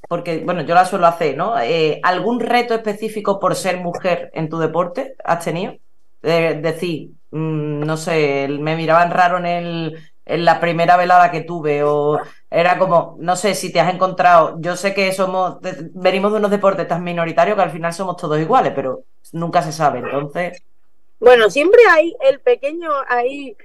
[0.07, 1.59] porque, bueno, yo la suelo hacer, ¿no?
[1.59, 5.73] Eh, ¿Algún reto específico por ser mujer en tu deporte has tenido?
[6.21, 11.41] Es decir, mm, no sé, me miraban raro en, el, en la primera velada que
[11.41, 12.19] tuve o
[12.49, 15.57] era como, no sé si te has encontrado, yo sé que somos,
[15.93, 19.71] venimos de unos deportes tan minoritarios que al final somos todos iguales, pero nunca se
[19.71, 20.63] sabe, entonces...
[21.19, 23.55] Bueno, siempre hay el pequeño ahí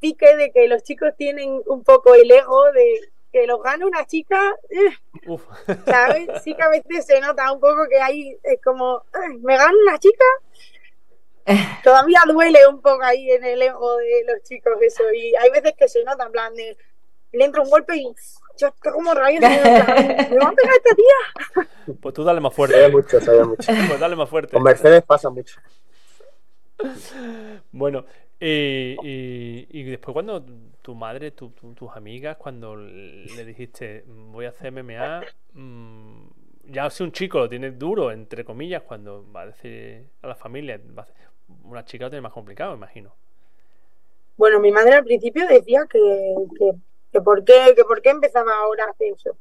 [0.00, 3.00] pique de que los chicos tienen un poco el ego de
[3.32, 5.36] que lo gane una chica, eh,
[5.86, 6.42] ¿sabes?
[6.42, 9.04] Sí que a veces se nota un poco que hay, es como,
[9.40, 10.24] ¿me gana una chica?
[11.84, 15.74] Todavía duele un poco ahí en el ego de los chicos eso, y hay veces
[15.78, 16.76] que se nota, en plan, de,
[17.32, 18.12] le entra un golpe y
[18.56, 21.68] yo estoy como rayos, ¿me va a pegar esta tía?
[22.00, 22.76] Pues tú dale más fuerte.
[22.76, 23.72] Sabe mucho, sabe mucho.
[23.88, 24.52] Pues dale más fuerte.
[24.52, 25.60] Con Mercedes pasa mucho.
[27.72, 28.04] Bueno,
[28.38, 30.44] y, y después cuando
[30.80, 31.52] tu madre, tus
[31.94, 36.28] amigas, cuando le dijiste voy a hacer MMA, mm,
[36.64, 40.34] ya si un chico lo tiene duro, entre comillas, cuando va a decir a la
[40.34, 40.80] familia,
[41.64, 43.14] una chica lo tiene más complicado, imagino.
[44.36, 46.34] Bueno, mi madre al principio decía que,
[47.12, 49.36] que, por, qué, que por qué empezaba ahora a hacer eso.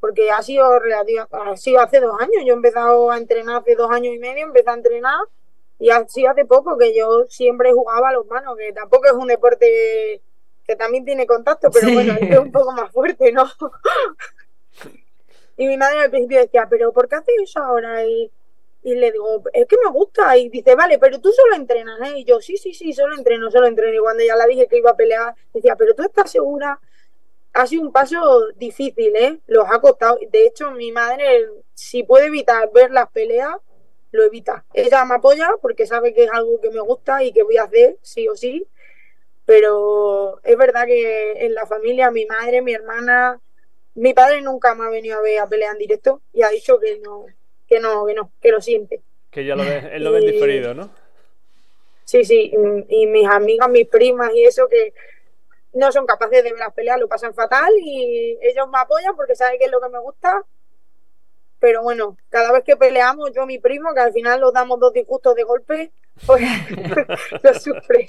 [0.00, 2.42] Porque ha sido, ha sido hace dos años.
[2.44, 5.20] Yo he empezado a entrenar hace dos años y medio, empecé a entrenar
[5.82, 9.26] y sido hace poco que yo siempre jugaba a los manos, que tampoco es un
[9.26, 10.22] deporte
[10.64, 13.44] que también tiene contacto, pero bueno, es un poco más fuerte, ¿no?
[15.56, 18.06] y mi madre al principio decía, pero ¿por qué haces eso ahora?
[18.06, 18.30] Y,
[18.84, 20.36] le digo, es que me gusta.
[20.36, 22.18] Y dice, vale, pero tú solo entrenas, ¿eh?
[22.18, 23.94] Y yo, sí, sí, sí, solo entreno, solo entreno.
[23.94, 26.78] Y cuando ya la dije que iba a pelear, decía, pero tú estás segura.
[27.54, 29.40] Ha sido un paso difícil, ¿eh?
[29.48, 30.16] Los ha costado.
[30.30, 33.56] De hecho, mi madre, si puede evitar ver las peleas,
[34.12, 34.64] lo evita.
[34.72, 37.64] Ella me apoya porque sabe que es algo que me gusta y que voy a
[37.64, 38.68] hacer, sí o sí
[39.44, 43.40] pero es verdad que en la familia, mi madre, mi hermana,
[43.94, 46.78] mi padre nunca me ha venido a ver a pelear en directo y ha dicho
[46.78, 47.26] que no,
[47.66, 49.02] que no, que no, que lo siente.
[49.30, 50.90] Que ya lo ves, él lo ve diferido, ¿no?
[52.04, 52.52] Sí, sí,
[52.88, 54.92] y mis amigas, mis primas y eso que
[55.74, 59.34] no son capaces de ver las peleas, lo pasan fatal y ellos me apoyan porque
[59.34, 60.44] saben que es lo que me gusta.
[61.62, 64.80] Pero bueno, cada vez que peleamos, yo y mi primo, que al final los damos
[64.80, 65.92] dos disgustos de golpe,
[66.26, 66.42] pues
[67.44, 68.08] lo sufre.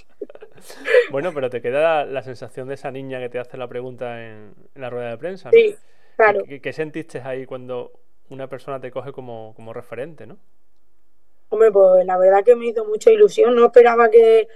[1.11, 4.55] Bueno, pero te queda la, sensación de esa niña que te hace la pregunta en,
[4.73, 5.51] la rueda de prensa.
[5.51, 5.75] Sí,
[6.15, 6.41] claro.
[6.63, 7.91] ¿Qué, sentiste ahí cuando
[8.29, 10.39] una persona te coge como, referente, no?
[11.49, 13.53] Hombre, pues la verdad que me hizo mucha ilusión.
[13.53, 14.47] No esperaba que,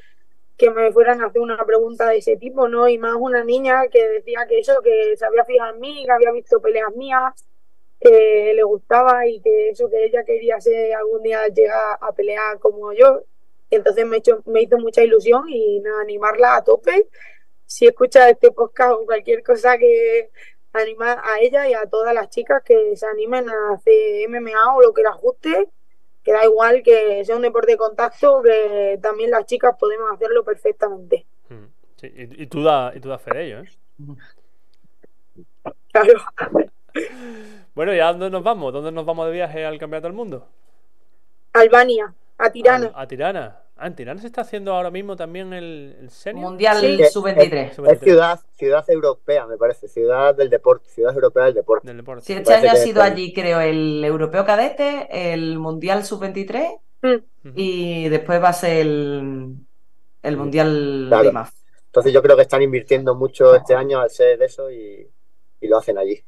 [0.57, 2.89] que me fueran a hacer una pregunta de ese tipo, ¿no?
[2.89, 6.12] Y más una niña que decía que eso, que se había fijado en mí, que
[6.12, 7.45] había visto peleas mías,
[7.99, 12.60] que le gustaba y que eso, que ella quería ser algún día llegar a pelear
[12.60, 13.23] como yo.
[13.69, 17.07] Y entonces me, hecho, me hizo mucha ilusión y nada, animarla a tope.
[17.65, 20.29] Si escucha este podcast o cualquier cosa que
[20.73, 24.81] animar a ella y a todas las chicas que se animen a hacer MMA o
[24.81, 25.67] lo que les guste,
[26.23, 30.43] que da igual que sea un deporte de contacto, que también las chicas podemos hacerlo
[30.43, 31.25] perfectamente.
[31.49, 33.69] Mm, sí, y, y, tú das y tú das fe de ello, ¿eh?
[35.91, 36.67] Claro.
[37.77, 38.73] Bueno, ¿y a dónde nos vamos?
[38.73, 40.47] ¿Dónde nos vamos de viaje al Campeonato del Mundo?
[41.53, 42.91] Albania, a Tirana.
[42.95, 43.59] A, a Tirana.
[43.75, 46.49] Ah, en Tirana se está haciendo ahora mismo también el, el senior.
[46.49, 46.97] Mundial Sí.
[47.11, 47.73] Sub-23.
[47.73, 47.91] Sub-23.
[47.93, 51.87] Es ciudad, ciudad europea, me parece, ciudad del deporte, ciudad europea del deporte.
[51.87, 52.25] Del deporte.
[52.25, 57.51] Sí, este año ha sido allí, creo, el Europeo Cadete, el Mundial Sub-23 Mm.
[57.53, 59.55] Y después va a ser el,
[60.23, 61.23] el Mundial Claro.
[61.25, 61.51] de IMAF.
[61.85, 65.07] Entonces yo creo que están invirtiendo mucho este año al ser eso y,
[65.61, 66.19] y lo hacen allí.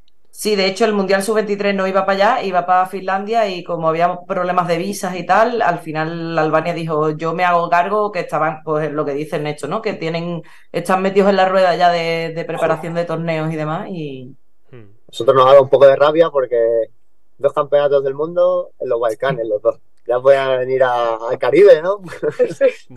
[0.41, 3.89] Sí, de hecho el Mundial Sub-23 no iba para allá, iba para Finlandia y como
[3.89, 8.21] había problemas de visas y tal, al final Albania dijo, yo me hago cargo, que
[8.21, 9.81] estaban, pues lo que dicen hecho, ¿no?
[9.81, 13.87] Que tienen, están metidos en la rueda ya de, de preparación de torneos y demás
[13.89, 14.33] y
[14.71, 14.85] Mm.
[15.09, 16.91] Nosotros nos ha dado un poco de rabia porque
[17.37, 19.77] dos campeonatos del mundo en los Balcanes, los dos.
[20.07, 21.99] Ya pueden venir a- al Caribe, ¿no?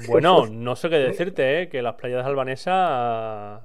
[0.06, 1.68] Bueno, no sé qué decirte, ¿eh?
[1.68, 3.62] Que las playas albanesas.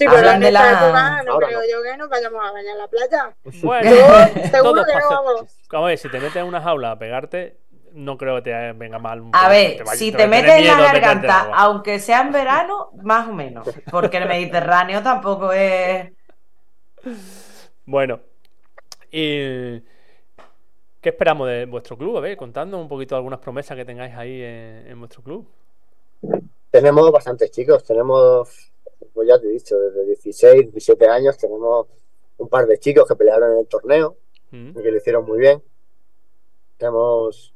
[0.00, 1.66] Sí, pero Hablan en de esta la- época no Ahora creo no.
[1.70, 3.36] yo que nos vayamos a bañar en la playa.
[3.62, 5.58] Bueno, Yo seguro que no vamos.
[5.70, 7.58] A ver, si te metes en una jaula a pegarte,
[7.92, 9.20] no creo que te venga mal.
[9.20, 13.28] un A ver, vaya- si te metes en la garganta, aunque sea en verano, más
[13.28, 16.10] o menos, porque el Mediterráneo tampoco es...
[17.84, 18.20] Bueno,
[19.10, 19.80] y.
[21.02, 22.16] ¿Qué esperamos de vuestro club?
[22.16, 25.46] A ver, contadnos un poquito algunas promesas que tengáis ahí en, en vuestro club.
[26.70, 28.69] Tenemos bastantes chicos, tenemos,
[29.12, 31.86] pues ya te he dicho, desde 16, 17 años tenemos
[32.38, 34.16] un par de chicos que pelearon en el torneo
[34.50, 34.70] Mm.
[34.70, 35.62] y que lo hicieron muy bien.
[36.76, 37.54] Tenemos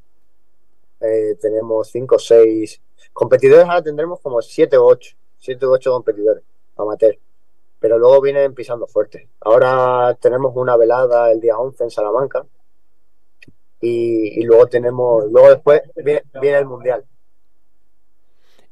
[1.01, 2.81] eh, tenemos 5 o 6
[3.13, 6.43] competidores, ahora tendremos como 7 o 8, 7 u 8 competidores
[6.77, 7.19] amateur,
[7.79, 9.29] pero luego vienen pisando fuerte.
[9.41, 12.47] Ahora tenemos una velada el día 11 en Salamanca
[13.81, 17.05] y, y luego tenemos, luego después viene, viene el mundial.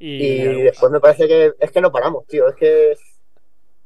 [0.05, 2.49] Y, Y después me parece que es que no paramos, tío.
[2.49, 2.97] Es que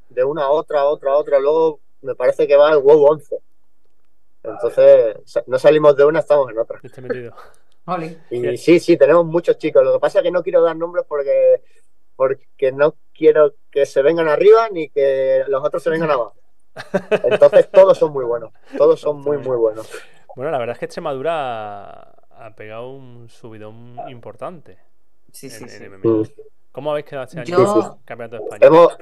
[0.08, 1.38] de una a otra, a otra, a otra.
[1.38, 3.36] Luego me parece que va el WoW 11.
[4.42, 6.80] Entonces, no salimos de una, estamos en otra.
[7.02, 7.34] metido.
[8.30, 9.84] Y sí, sí, tenemos muchos chicos.
[9.84, 11.60] Lo que pasa es que no quiero dar nombres porque,
[12.16, 16.34] porque no quiero que se vengan arriba ni que los otros se vengan abajo.
[17.24, 18.52] Entonces, todos son muy buenos.
[18.78, 19.86] Todos son muy, muy buenos.
[20.34, 24.78] Bueno, la verdad es que Extremadura ha pegado un subidón importante
[25.36, 25.84] Sí, sí, en, sí.
[25.84, 26.28] en MMA.
[26.72, 28.66] ¿Cómo habéis quedado este año Yo- Campeonato de España?
[28.66, 28.96] Hemos,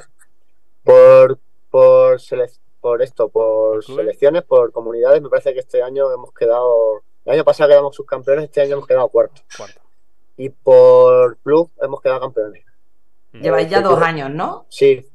[0.83, 1.39] por,
[1.71, 7.03] por, sele- por esto, por selecciones, por comunidades, me parece que este año hemos quedado,
[7.25, 9.43] el año pasado quedamos subcampeones, este año hemos quedado cuarto.
[9.57, 9.81] Cuarto.
[10.37, 12.65] Y por club hemos quedado campeones.
[13.33, 13.41] Mm.
[13.43, 14.67] Lleváis ya dos años, ¿no?
[14.69, 15.07] Sí,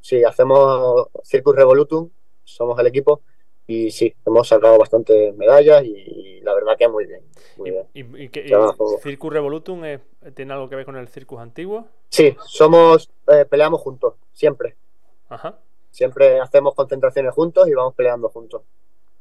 [0.00, 2.08] sí, hacemos Circus Revolutum,
[2.44, 3.20] somos el equipo,
[3.66, 7.22] y sí, hemos sacado bastantes medallas y, la verdad que muy bien.
[7.56, 7.86] Muy ¿Y, bien.
[7.94, 8.52] y- y y.
[9.02, 10.00] Circus Revolutum es-
[10.34, 11.86] tiene algo que ver con el Circus antiguo?
[12.10, 14.76] Sí, somos, eh, peleamos juntos, siempre.
[15.28, 15.58] Ajá.
[15.90, 18.62] Siempre hacemos concentraciones juntos y vamos peleando juntos.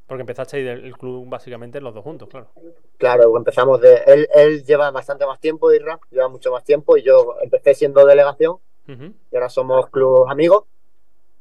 [0.07, 2.49] Porque empezasteis el, club básicamente los dos juntos, claro.
[2.97, 4.01] Claro, empezamos de.
[4.05, 8.05] Él, él lleva bastante más tiempo, Irra, lleva mucho más tiempo, y yo empecé siendo
[8.05, 10.65] delegación, y ahora somos club amigos,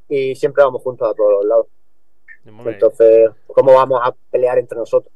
[0.08, 1.66] y siempre vamos juntos a todos los lados.
[2.44, 5.12] Entonces, ¿cómo vamos a pelear entre nosotros?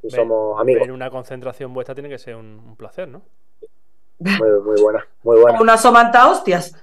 [0.00, 0.80] Si ver- somos amigos.
[0.82, 3.22] ver una concentración vuestra tiene que ser un, un placer, ¿no?
[4.18, 5.60] Muy, muy buena, muy buena.
[5.60, 6.74] Una somanta hostias,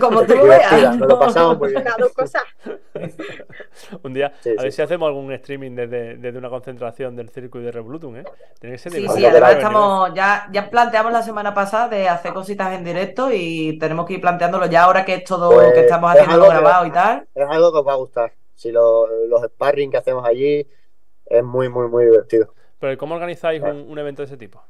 [0.00, 0.96] como tú veas.
[0.96, 1.84] nos lo pasamos muy bien.
[1.84, 2.42] Las dos cosas.
[4.02, 4.76] Un día, Sí, a ver sí.
[4.76, 8.24] si hacemos algún streaming desde, desde una concentración del circo y de Revolutum, ¿eh?
[8.60, 12.32] Tiene que ser Sí, sí, además estamos, ya, ya planteamos la semana pasada de hacer
[12.34, 15.80] cositas en directo y tenemos que ir planteándolo ya ahora que es todo Pues, que
[15.80, 17.26] estamos es haciendo que- grabado y tal.
[17.34, 18.32] Es algo que os va a gustar.
[18.62, 20.64] Si lo- los sparring que hacemos allí
[21.26, 22.54] es muy, muy, muy divertido.
[22.78, 24.62] Pero ¿cómo organizáis un, un evento de ese tipo?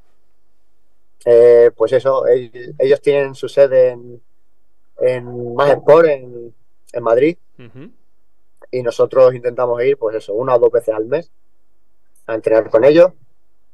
[1.26, 4.22] Eh, pues eso, el- ellos tienen su sede en,
[4.98, 6.54] en Más Sport, en,
[6.94, 7.36] en Madrid,
[8.70, 11.30] y nosotros intentamos ir, pues eso, una o dos veces al mes
[12.26, 13.12] a entrenar con ellos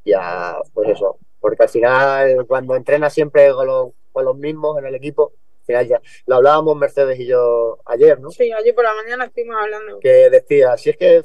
[0.02, 4.78] y a, pues eso, porque al final cuando entrenas siempre con los, con los mismos
[4.78, 5.32] en el equipo,
[5.74, 8.30] al final ya, lo hablábamos Mercedes y yo ayer, ¿no?
[8.30, 10.00] Sí, ayer por la mañana estuvimos hablando.
[10.00, 11.22] Que decía, si es que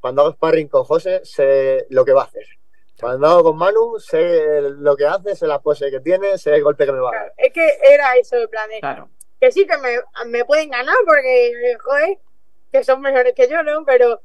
[0.00, 2.44] cuando hago sparring con José, sé lo que va a hacer.
[3.00, 6.62] Cuando hago con Manu, sé lo que hace, sé la pose que tiene, sé el
[6.62, 7.34] golpe que me va a Claro, dar.
[7.46, 8.68] es que era eso el plan.
[8.80, 9.08] Claro.
[9.40, 12.18] Que sí que me, me pueden ganar porque, joder,
[12.70, 13.84] que son mejores que yo, ¿no?
[13.86, 14.20] Pero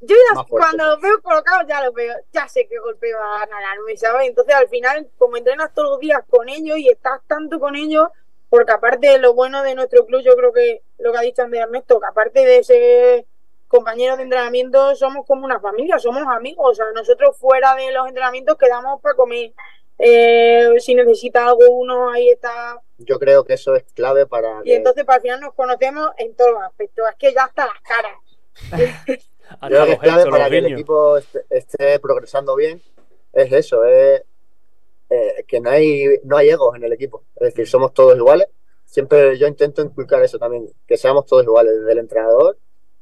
[0.00, 3.46] yo ya cuando los veo colocados ya los veo, ya sé qué golpe van a
[3.46, 4.28] ganarme, ¿sabes?
[4.28, 8.08] Entonces al final, como entrenas todos los días con ellos y estás tanto con ellos,
[8.52, 11.40] porque aparte de lo bueno de nuestro club, yo creo que lo que ha dicho
[11.40, 13.24] Andrés Ernesto, que aparte de ser
[13.66, 16.72] compañeros de entrenamiento, somos como una familia, somos amigos.
[16.72, 19.54] O sea, nosotros fuera de los entrenamientos quedamos para comer.
[19.98, 22.78] Eh, si necesita algo uno, ahí está.
[22.98, 26.10] Yo creo que eso es clave para Y que- entonces, para al final nos conocemos
[26.18, 27.06] en todos los aspectos.
[27.08, 28.18] Es que ya hasta las caras.
[29.48, 32.82] Hasta Creo que es clave para que el equipo esté, esté progresando bien.
[33.32, 34.22] Es eso, es
[35.12, 37.22] eh, que no hay, no hay egos en el equipo.
[37.36, 38.48] Es decir, somos todos iguales.
[38.86, 42.56] Siempre yo intento inculcar eso también, que seamos todos iguales, desde el entrenador,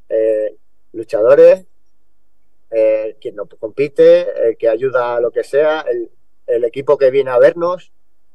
[0.09, 0.57] eh,
[0.92, 1.66] luchadores,
[2.73, 6.11] eh, quien no compite, que ayuda a lo que sea, el,
[6.49, 7.92] el equipo que viene a vernos,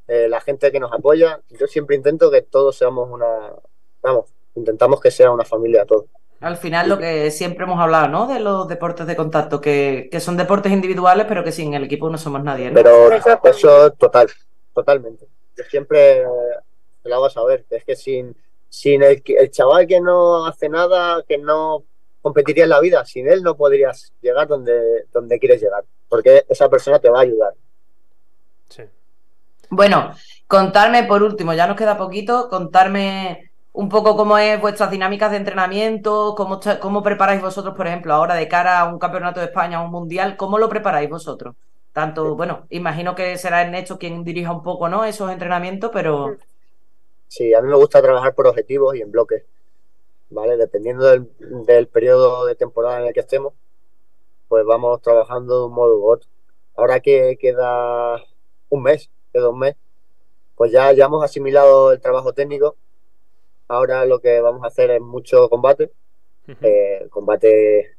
[0.08, 1.42] la gente que nos apoya.
[1.50, 3.54] Yo siempre intento que todos seamos una,
[4.02, 6.06] vamos, intentamos que sea una familia todos.
[6.42, 8.28] Al final lo que siempre hemos hablado, ¿no?
[8.28, 12.10] De los deportes de contacto, que, que son deportes individuales, pero que sin el equipo
[12.10, 12.76] no somos nadie, ¿no?
[12.76, 14.28] Pero eso total,
[14.74, 15.28] totalmente.
[15.58, 16.24] Yo siempre
[17.02, 18.36] te lo hago saber, que es que sin,
[18.70, 21.84] sin el, el chaval que no hace nada, que no
[22.22, 26.68] competiría en la vida, sin él no podrías llegar donde, donde quieres llegar, porque esa
[26.70, 27.54] persona te va a ayudar.
[28.68, 28.82] Sí.
[29.70, 30.12] Bueno,
[30.48, 33.45] contarme por último, ya nos queda poquito, contarme
[33.76, 38.14] un poco cómo es vuestras dinámicas de entrenamiento, cómo, está- cómo preparáis vosotros, por ejemplo,
[38.14, 41.56] ahora de cara a un campeonato de España, a un mundial, ¿cómo lo preparáis vosotros?
[41.92, 45.06] Tanto, bueno, imagino que será Ernesto quien dirija un poco, ¿no?
[45.06, 46.40] Esos entrenamientos, pero
[47.28, 49.44] Sí, a mí me gusta trabajar por objetivos y en bloques,
[50.30, 50.58] ¿vale?
[50.58, 51.30] Dependiendo del,
[51.66, 53.54] del periodo de temporada en el que estemos,
[54.50, 56.30] pues vamos trabajando de un modo u otro.
[56.76, 58.18] Ahora que queda
[58.70, 59.78] un mes, queda un mes,
[60.56, 62.78] pues ya, ya hemos asimilado el trabajo técnico.
[63.68, 65.92] Ahora lo que vamos a hacer es mucho combate,
[66.62, 67.98] eh, combate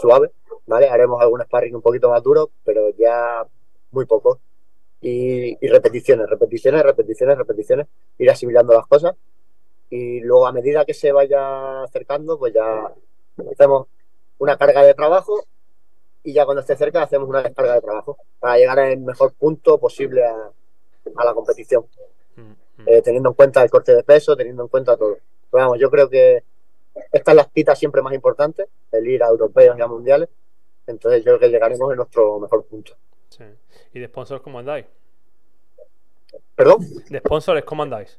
[0.00, 0.32] suave,
[0.66, 0.88] ¿vale?
[0.88, 3.46] Haremos algún sparring un poquito más duro, pero ya
[3.90, 4.40] muy poco.
[5.00, 7.86] Y, y repeticiones, repeticiones, repeticiones, repeticiones,
[8.18, 9.14] ir asimilando las cosas.
[9.90, 12.92] Y luego a medida que se vaya acercando, pues ya
[13.52, 13.86] hacemos
[14.38, 15.44] una carga de trabajo
[16.22, 19.78] y ya cuando esté cerca hacemos una descarga de trabajo para llegar al mejor punto
[19.78, 20.50] posible a,
[21.16, 21.84] a la competición.
[22.86, 25.18] Eh, teniendo en cuenta el corte de peso, teniendo en cuenta todo.
[25.50, 26.44] Pero vamos, yo creo que
[27.12, 30.28] esta es la cita siempre más importante, el ir a europeos y a mundiales.
[30.86, 32.92] Entonces yo creo que llegaremos en nuestro mejor punto.
[33.30, 33.44] Sí.
[33.92, 34.86] ¿Y de sponsors cómo andáis?
[36.54, 36.78] ¿Perdón?
[37.08, 38.18] ¿De sponsors cómo andáis?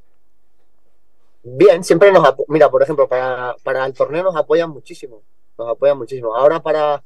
[1.43, 5.21] Bien, siempre nos mira, por ejemplo, para, para el torneo nos apoyan muchísimo,
[5.57, 6.35] nos apoyan muchísimo.
[6.35, 7.03] Ahora para,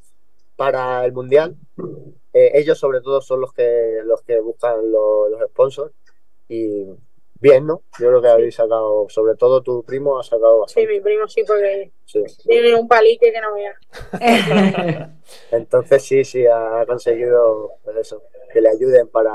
[0.56, 1.58] para el mundial,
[2.34, 5.92] eh, ellos sobre todo son los que los que buscan lo- los sponsors
[6.48, 6.86] y
[7.40, 7.82] bien, ¿no?
[8.00, 10.94] Yo creo que habéis sacado, sobre todo tu primo ha sacado Sí, bastante.
[10.94, 12.24] mi primo sí, porque sí.
[12.46, 13.76] tiene un palique que no vea.
[15.52, 19.32] Entonces sí, sí, ha conseguido pues eso, que le ayuden para,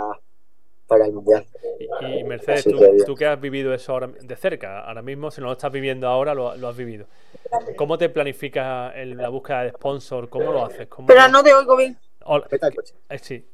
[0.86, 1.46] para el mundial.
[1.78, 5.30] Y, y Mercedes, tú, que tú que has vivido eso ahora de cerca, ahora mismo,
[5.30, 7.06] si no lo estás viviendo ahora, lo, lo has vivido.
[7.76, 10.28] ¿Cómo te planificas el- la búsqueda de sponsor?
[10.28, 10.86] ¿Cómo lo haces?
[10.88, 11.98] ¿Cómo- Pero no te oigo bien.
[12.24, 12.46] Hola.
[13.08, 13.46] Eh, sí.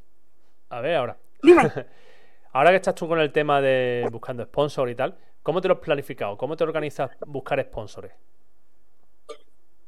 [0.70, 1.16] A ver, ahora.
[1.42, 1.62] Dime.
[2.52, 5.74] Ahora que estás tú con el tema de buscando sponsor y tal, ¿cómo te lo
[5.74, 6.36] has planificado?
[6.36, 8.12] ¿Cómo te organizas buscar sponsores?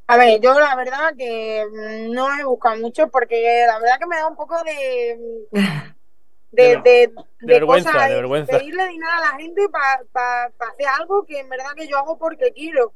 [0.06, 1.64] A ver, yo la verdad que
[2.10, 5.18] no he buscado mucho porque la verdad que me da un poco de
[6.50, 7.12] de, De- de,
[7.44, 8.58] vergüenza, cosas, de vergüenza.
[8.60, 10.02] pedirle dinero a la gente para
[10.58, 12.94] hacer algo que en verdad que yo hago porque quiero.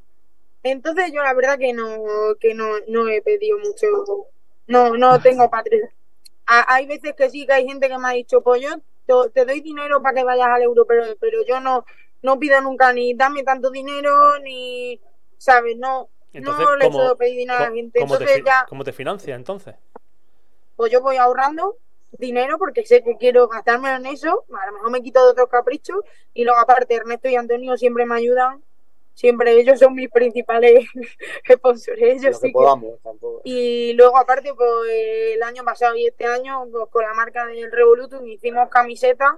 [0.63, 2.03] Entonces yo la verdad que no
[2.39, 3.87] que no, no he pedido mucho.
[4.67, 5.93] No no tengo patria.
[6.47, 8.69] A- Hay veces que sí que hay gente que me ha dicho, pues yo
[9.07, 11.85] te, te doy dinero para que vayas al euro, pero, pero yo no
[12.23, 15.01] no pido nunca ni dame tanto dinero ni
[15.37, 17.99] sabes no Entonces, no le ¿cómo, suelo pedir dinero a la gente.
[17.99, 19.75] cómo te, Entonces fi- ya cómo te financias entonces?
[20.75, 21.77] pues yo voy ahorrando
[22.11, 25.49] dinero porque sé que quiero gastármelo en eso, a lo mejor me quito de otros
[25.49, 25.97] caprichos
[26.33, 28.63] y luego aparte Ernesto y Antonio siempre me ayudan,
[29.17, 30.85] siempre ellos son mis principales
[31.51, 33.41] sponsors, ellos Lo sí que que- podamos, tampoco.
[33.43, 34.69] Y luego aparte pues
[35.33, 39.31] el año pasado y este año pues, con la marca del Revolutum hicimos camisetas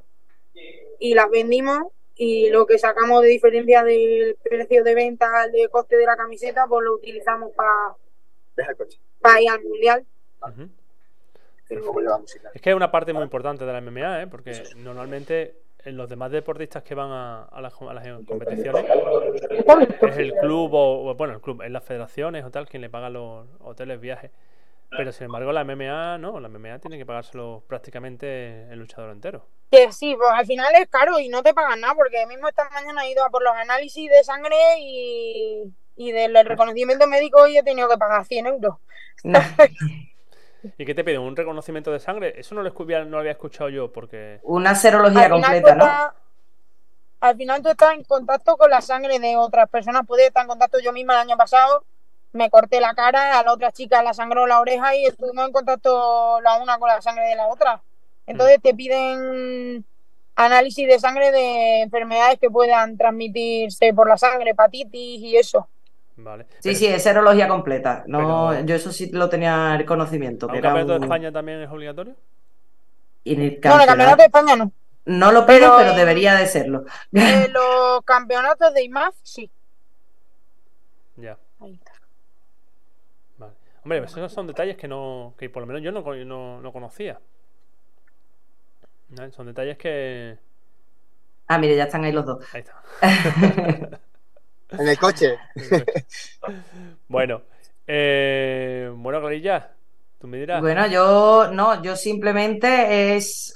[0.99, 5.70] y las vendimos y lo que sacamos de diferencia del precio de venta al de
[5.70, 8.99] coste de la camiseta pues lo utilizamos para coche.
[9.41, 10.06] ir al mundial.
[12.54, 14.28] Es que es una parte muy importante de la MMA, ¿eh?
[14.28, 18.86] porque normalmente en los demás deportistas que van a, a las, a las competiciones
[20.02, 22.90] es el club o, o, bueno, el club, es las federaciones o tal quien le
[22.90, 24.32] paga los hoteles, viajes.
[24.92, 29.46] Pero sin embargo, la MMA no, la MMA tiene que pagárselo prácticamente el luchador entero.
[29.72, 32.68] Que sí, pues al final es caro y no te pagan nada, porque mismo esta
[32.72, 35.64] mañana he ido a por los análisis de sangre y,
[35.96, 38.76] y del reconocimiento médico y he tenido que pagar 100 euros.
[40.78, 41.22] ¿Y qué te piden?
[41.22, 42.34] ¿Un reconocimiento de sangre?
[42.38, 44.39] Eso no lo, escu- no lo había escuchado yo porque...
[44.43, 46.14] Una serología Al completa, ¿no?
[47.22, 50.03] Al final tú estás en contacto con la sangre de otras personas.
[50.07, 51.84] Puedes estar en contacto yo misma el año pasado.
[52.32, 55.51] Me corté la cara, a la otra chica la sangró la oreja y estuvimos en
[55.51, 57.82] contacto la una con la sangre de la otra.
[58.28, 59.84] Entonces te piden
[60.36, 65.68] análisis de sangre de enfermedades que puedan transmitirse por la sangre, hepatitis y eso.
[66.22, 66.45] Vale.
[66.49, 68.03] Sí, Pero- sí, es serología completa.
[68.07, 71.05] No, Pero- yo eso sí lo tenía el conocimiento, ¿A que un era campeonato de.
[71.05, 72.15] España también es obligatorio?
[73.24, 74.72] y en el No, el campeonato- de España no.
[75.05, 76.86] No lo piden, Pero pero en- debería de serlo.
[77.53, 79.49] Los campeonatos de IMAF, sí.
[81.17, 81.38] Ya.
[81.59, 81.91] Ahí está.
[83.38, 83.53] Vale.
[83.84, 87.20] Hombre, esos son detalles que no, que por lo menos yo no, no, no conocía.
[89.09, 89.32] ¿No?
[89.32, 90.38] Son detalles que.
[91.47, 92.45] Ah, mire, ya están ahí los dos.
[92.53, 92.82] Ahí está.
[94.72, 95.38] En el coche.
[97.07, 97.41] bueno.
[97.88, 99.72] Eh, bueno, Clarilla,
[100.20, 100.61] tú me dirás.
[100.61, 103.55] Bueno, yo no, yo simplemente es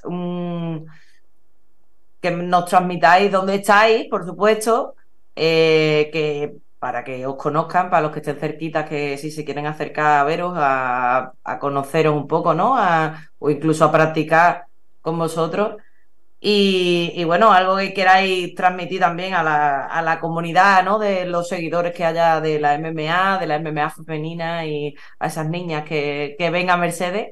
[2.21, 4.95] que nos transmitáis dónde estáis, por supuesto,
[5.35, 9.65] eh, que para que os conozcan, para los que estén cerquitas, que si se quieren
[9.67, 12.75] acercar a veros, a, a conoceros un poco, ¿no?
[12.77, 14.65] A- o incluso a practicar
[15.01, 15.81] con vosotros.
[16.45, 20.99] Y, y bueno, algo que queráis transmitir también a la, a la comunidad, ¿no?
[20.99, 25.47] De los seguidores que haya de la MMA, de la MMA femenina y a esas
[25.49, 27.29] niñas que, que ven a Mercedes.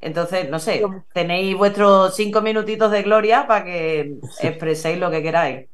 [0.00, 5.68] Entonces, no sé, tenéis vuestros cinco minutitos de gloria para que expreséis lo que queráis.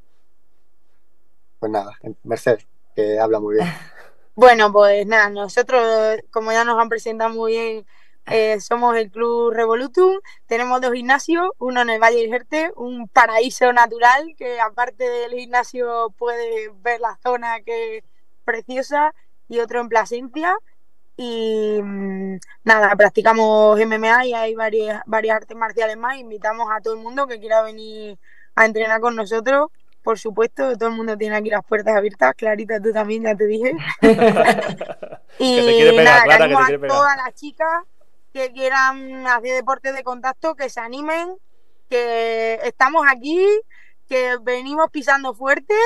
[1.58, 1.90] Pues nada,
[2.22, 3.66] Mercedes, que habla muy bien.
[4.36, 7.86] Bueno, pues nada, nosotros, como ya nos han presentado muy bien,
[8.26, 10.18] eh, somos el Club Revolutum.
[10.46, 15.32] Tenemos dos gimnasios, uno en el Valle del Jerte, un paraíso natural que aparte del
[15.32, 18.04] gimnasio puedes ver la zona que es
[18.44, 19.14] preciosa
[19.48, 20.56] y otro en Plasencia.
[21.16, 26.16] Y mm, nada, practicamos MMA y hay varias, varias artes marciales más.
[26.18, 28.18] Invitamos a todo el mundo que quiera venir
[28.54, 29.68] a entrenar con nosotros.
[30.02, 32.34] Por supuesto, todo el mundo tiene aquí las puertas abiertas.
[32.34, 33.72] Clarita, tú también, ya te dije.
[35.38, 36.96] Y Que te quiere pegar, nada, Clara, que te a quiere pegar.
[36.96, 37.84] todas las chicas
[38.34, 41.36] que quieran hacer deportes de contacto, que se animen,
[41.88, 43.46] que estamos aquí,
[44.08, 45.76] que venimos pisando fuerte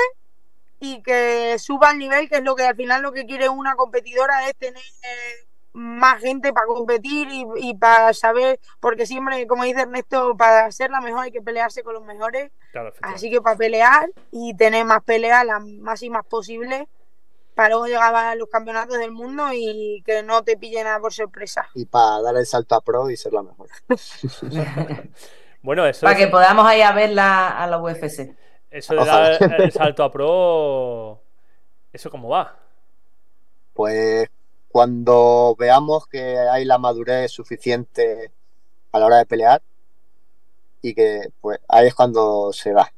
[0.80, 3.76] y que suba el nivel, que es lo que al final lo que quiere una
[3.76, 9.64] competidora es tener eh, más gente para competir y, y para saber, porque siempre, como
[9.64, 12.50] dice Ernesto, para ser la mejor hay que pelearse con los mejores.
[12.72, 12.94] Claro.
[13.02, 16.88] Así que para pelear y tener más peleas, las máximas posibles,
[17.58, 21.12] para luego llegar a los campeonatos del mundo y que no te pille nada por
[21.12, 21.68] sorpresa.
[21.74, 23.68] Y para dar el salto a pro y ser la mejor.
[25.60, 28.32] Bueno, eso, para que podamos ir a verla a la UFC.
[28.70, 29.38] eso de Ojalá.
[29.40, 31.20] dar el salto a pro.
[31.92, 32.56] ¿Eso cómo va?
[33.74, 34.28] Pues
[34.68, 38.30] cuando veamos que hay la madurez suficiente
[38.92, 39.60] a la hora de pelear
[40.80, 42.92] y que pues ahí es cuando se da.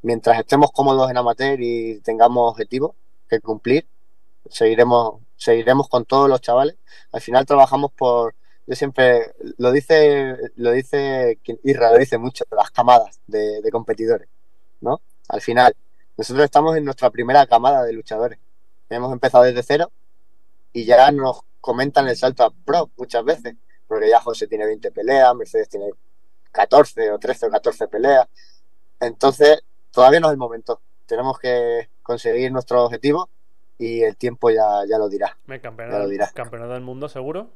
[0.00, 2.92] Mientras estemos cómodos en amateur y tengamos objetivos
[3.28, 3.86] que cumplir,
[4.50, 6.76] seguiremos, seguiremos con todos los chavales.
[7.12, 8.34] Al final trabajamos por,
[8.66, 14.28] yo siempre, lo dice, lo dice Isra, lo dice mucho, las camadas de, de competidores,
[14.80, 15.00] ¿no?
[15.28, 15.74] Al final,
[16.16, 18.38] nosotros estamos en nuestra primera camada de luchadores.
[18.90, 19.92] Hemos empezado desde cero
[20.72, 23.54] y ya nos comentan el salto a pro muchas veces,
[23.86, 25.90] porque ya José tiene 20 peleas, Mercedes tiene
[26.52, 28.26] 14 o 13 o 14 peleas.
[29.00, 29.62] Entonces,
[29.92, 30.80] todavía no es el momento.
[31.06, 33.28] Tenemos que conseguir nuestro objetivo
[33.78, 35.36] y el tiempo ya, ya lo dirá.
[35.46, 37.50] Me Ya campeonato, lo campeonato del mundo, seguro.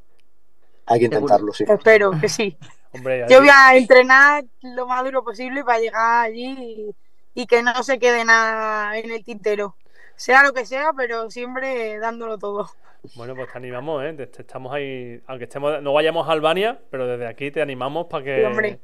[0.86, 1.34] Hay que Seguro.
[1.34, 1.64] intentarlo, sí.
[1.66, 2.56] Espero que sí.
[2.92, 6.94] Hombre, ya Yo voy a entrenar lo más duro posible para llegar allí
[7.34, 9.76] y, y que no se quede nada en el tintero.
[10.16, 12.70] Sea lo que sea, pero siempre dándolo todo.
[13.14, 14.12] Bueno, pues te animamos, ¿eh?
[14.14, 18.06] Te- te estamos ahí, aunque estemos, no vayamos a Albania, pero desde aquí te animamos
[18.06, 18.40] para que...
[18.40, 18.80] Sí, hombre.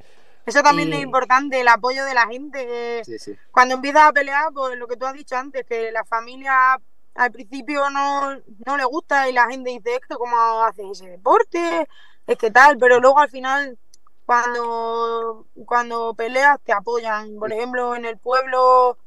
[0.47, 2.67] Eso también Y- es importante, el apoyo de la gente.
[2.67, 3.39] que Sí, sí.
[3.51, 6.81] cuando empiezas a pelear, pues lo que tú has dicho antes, que la familia
[7.15, 8.37] al principio no,
[8.67, 11.89] no le gusta y la gente dice, esto cómo haces ese deporte,
[12.27, 13.77] es que tal, pero luego al final
[14.25, 17.37] cuando, cuando peleas te apoyan.
[17.39, 18.99] Por ejemplo, en el pueblo,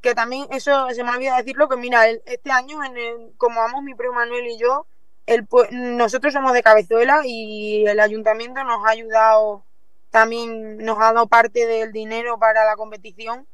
[0.00, 3.60] que también eso se me olvida decirlo, que mira, el- este año, en el, como
[3.60, 4.86] vamos mi primo Manuel y yo,
[5.26, 9.64] el, nosotros somos de Cabezuela y el ayuntamiento nos ha ayudado,
[10.12, 13.46] también nos ha dado parte del dinero para la competición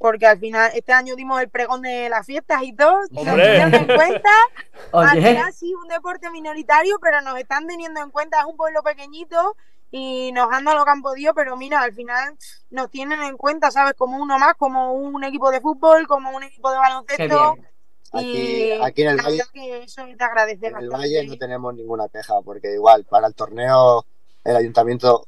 [0.00, 3.74] porque al final este año dimos el pregón de las fiestas y todo, nos tuvieron
[3.74, 4.30] en cuenta,
[4.94, 8.82] al final sí, un deporte minoritario, pero nos están teniendo en cuenta, es un pueblo
[8.82, 9.56] pequeñito
[9.90, 12.34] y nos han dado lo que han podido, pero mira, al final
[12.70, 13.92] nos tienen en cuenta, ¿sabes?
[13.92, 17.58] Como uno más, como un equipo de fútbol, como un equipo de baloncesto.
[18.12, 20.88] Aquí, Y aquí en el Valle, que eso agradecer en el.
[20.88, 24.06] Valle no tenemos ninguna queja, porque igual, para el torneo,
[24.44, 25.26] el ayuntamiento,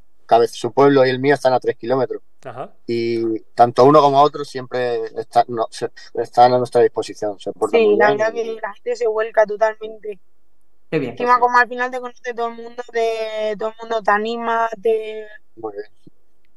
[0.48, 2.22] su pueblo y el mío están a tres kilómetros.
[2.44, 2.72] Ajá.
[2.86, 7.38] Y tanto uno como otro siempre están, no, se- están a nuestra disposición.
[7.38, 10.18] Se Sí, muy la bien verdad que la gente se vuelca totalmente.
[10.90, 11.12] Qué bien.
[11.12, 14.68] Encima, como al final te conoce todo el mundo, te, todo el mundo te anima,
[14.82, 15.26] te...
[15.56, 15.84] muy bien.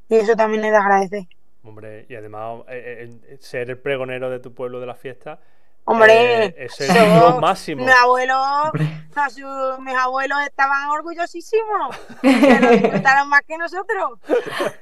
[0.09, 1.23] y eso también es de agradecer.
[1.63, 5.39] Hombre, y además eh, eh, ser el pregonero de tu pueblo de la fiesta
[5.87, 7.85] Hombre, eh, es el plus máximo.
[7.85, 8.87] mi abuelo, Hombre.
[9.15, 14.19] a su- mis abuelos estaban orgullosísimos, que lo disfrutaron más que nosotros.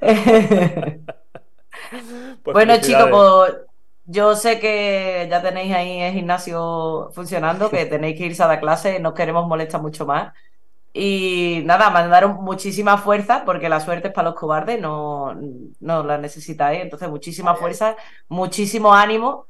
[2.42, 3.54] Pues bueno, chicos, pues
[4.06, 8.60] yo sé que ya tenéis ahí el gimnasio funcionando, que tenéis que irse a dar
[8.60, 10.32] clase, no os queremos molestar mucho más.
[10.92, 15.34] Y nada, mandaros muchísima fuerza, porque la suerte es para los cobardes, no,
[15.80, 16.80] no la necesitáis.
[16.82, 17.96] Entonces, muchísima fuerza,
[18.28, 19.46] muchísimo ánimo.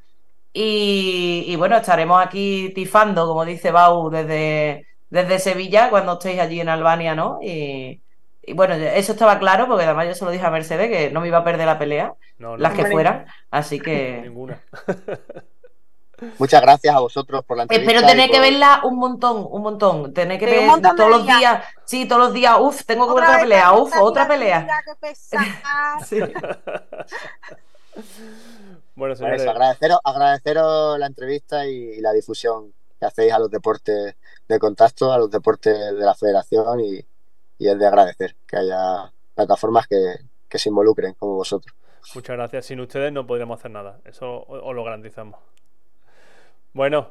[0.56, 6.60] Y, y bueno, estaremos aquí tifando, como dice Bau, desde, desde Sevilla, cuando estéis allí
[6.60, 7.40] en Albania, ¿no?
[7.42, 8.00] Y,
[8.46, 11.20] y bueno, eso estaba claro, porque además yo se lo dije a Mercedes, que no
[11.20, 13.26] me iba a perder la pelea No, no, las que fueran.
[13.50, 14.62] Así que ninguna.
[16.38, 17.90] Muchas gracias a vosotros por la entrevista.
[17.92, 20.14] espero tener que verla un montón, un montón.
[20.14, 21.38] Tener que ver todos los días.
[21.38, 21.64] días.
[21.84, 22.56] Sí, todos los días.
[22.60, 23.72] Uf, tengo que ver otra vez pelea.
[23.72, 24.60] Uf, otra pelea.
[24.62, 25.98] tira, qué pesada.
[26.06, 26.20] Sí.
[28.96, 34.14] Bueno, señores, eso, agradeceros, agradeceros la entrevista y la difusión que hacéis a los deportes
[34.48, 37.04] de contacto, a los deportes de la federación y,
[37.58, 40.16] y es de agradecer que haya plataformas que,
[40.48, 41.74] que se involucren como vosotros.
[42.14, 42.66] muchas gracias.
[42.66, 43.98] Sin ustedes no podríamos hacer nada.
[44.04, 45.40] Eso os lo garantizamos.
[46.72, 47.10] Bueno,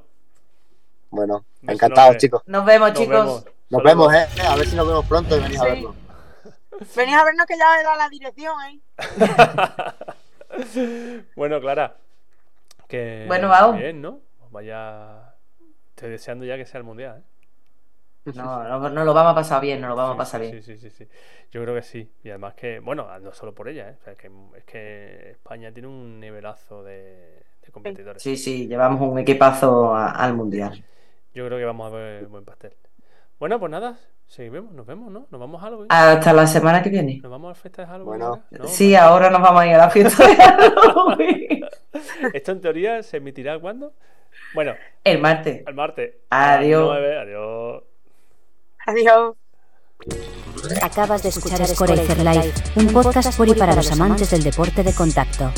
[1.10, 2.42] Bueno, encantados chicos.
[2.46, 3.14] Nos vemos, nos chicos.
[3.16, 3.46] vemos.
[3.70, 4.12] Nos Saludos.
[4.12, 4.28] vemos, ¿eh?
[4.48, 5.96] A ver si nos vemos pronto y venís a vernos.
[6.96, 8.80] Venid a vernos que ya me da la dirección, ¿eh?
[11.36, 11.98] bueno, Clara.
[12.88, 13.74] Que Bueno, Bao.
[13.74, 14.22] bien, ¿no?
[14.52, 15.36] Vaya.
[15.90, 17.24] Estoy deseando ya que sea el mundial, ¿eh?
[18.34, 20.64] No, no, no lo vamos a pasar bien, no lo vamos a pasar sí, bien.
[20.64, 21.08] Sí, sí, sí, sí.
[21.52, 22.10] Yo creo que sí.
[22.24, 23.98] Y además que, bueno, no solo por ella, ¿eh?
[24.00, 28.24] O sea, que, es que España tiene un nivelazo de, de competidores.
[28.24, 30.84] Sí, sí, llevamos un equipazo a- al mundial.
[31.34, 32.74] Yo creo que vamos a ver buen pastel.
[33.40, 33.98] Bueno, pues nada,
[34.28, 35.28] seguimos, nos vemos, ¿no?
[35.30, 35.88] Nos vamos a Halloween.
[35.90, 37.20] Hasta la semana que viene.
[37.22, 38.20] Nos vamos a la fiesta de Halloween.
[38.20, 38.44] Bueno.
[38.68, 41.66] Sí, ahora nos vamos a ir a la fiesta de Halloween.
[42.34, 43.94] Esto en teoría se emitirá cuándo?
[44.54, 45.64] Bueno, El martes.
[45.66, 46.16] el martes.
[46.30, 46.98] Adiós.
[46.98, 47.84] Adiós.
[48.86, 49.36] Adiós.
[50.82, 54.94] Acabas de escuchar Scoracer Live, un podcast por y para los amantes del deporte de
[54.94, 55.52] contacto.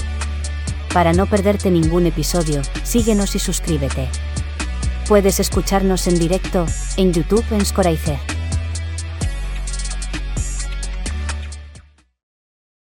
[0.93, 4.07] Para no perderte ningún episodio, síguenos y suscríbete.
[5.07, 6.65] Puedes escucharnos en directo,
[6.97, 8.17] en YouTube en Scoracer.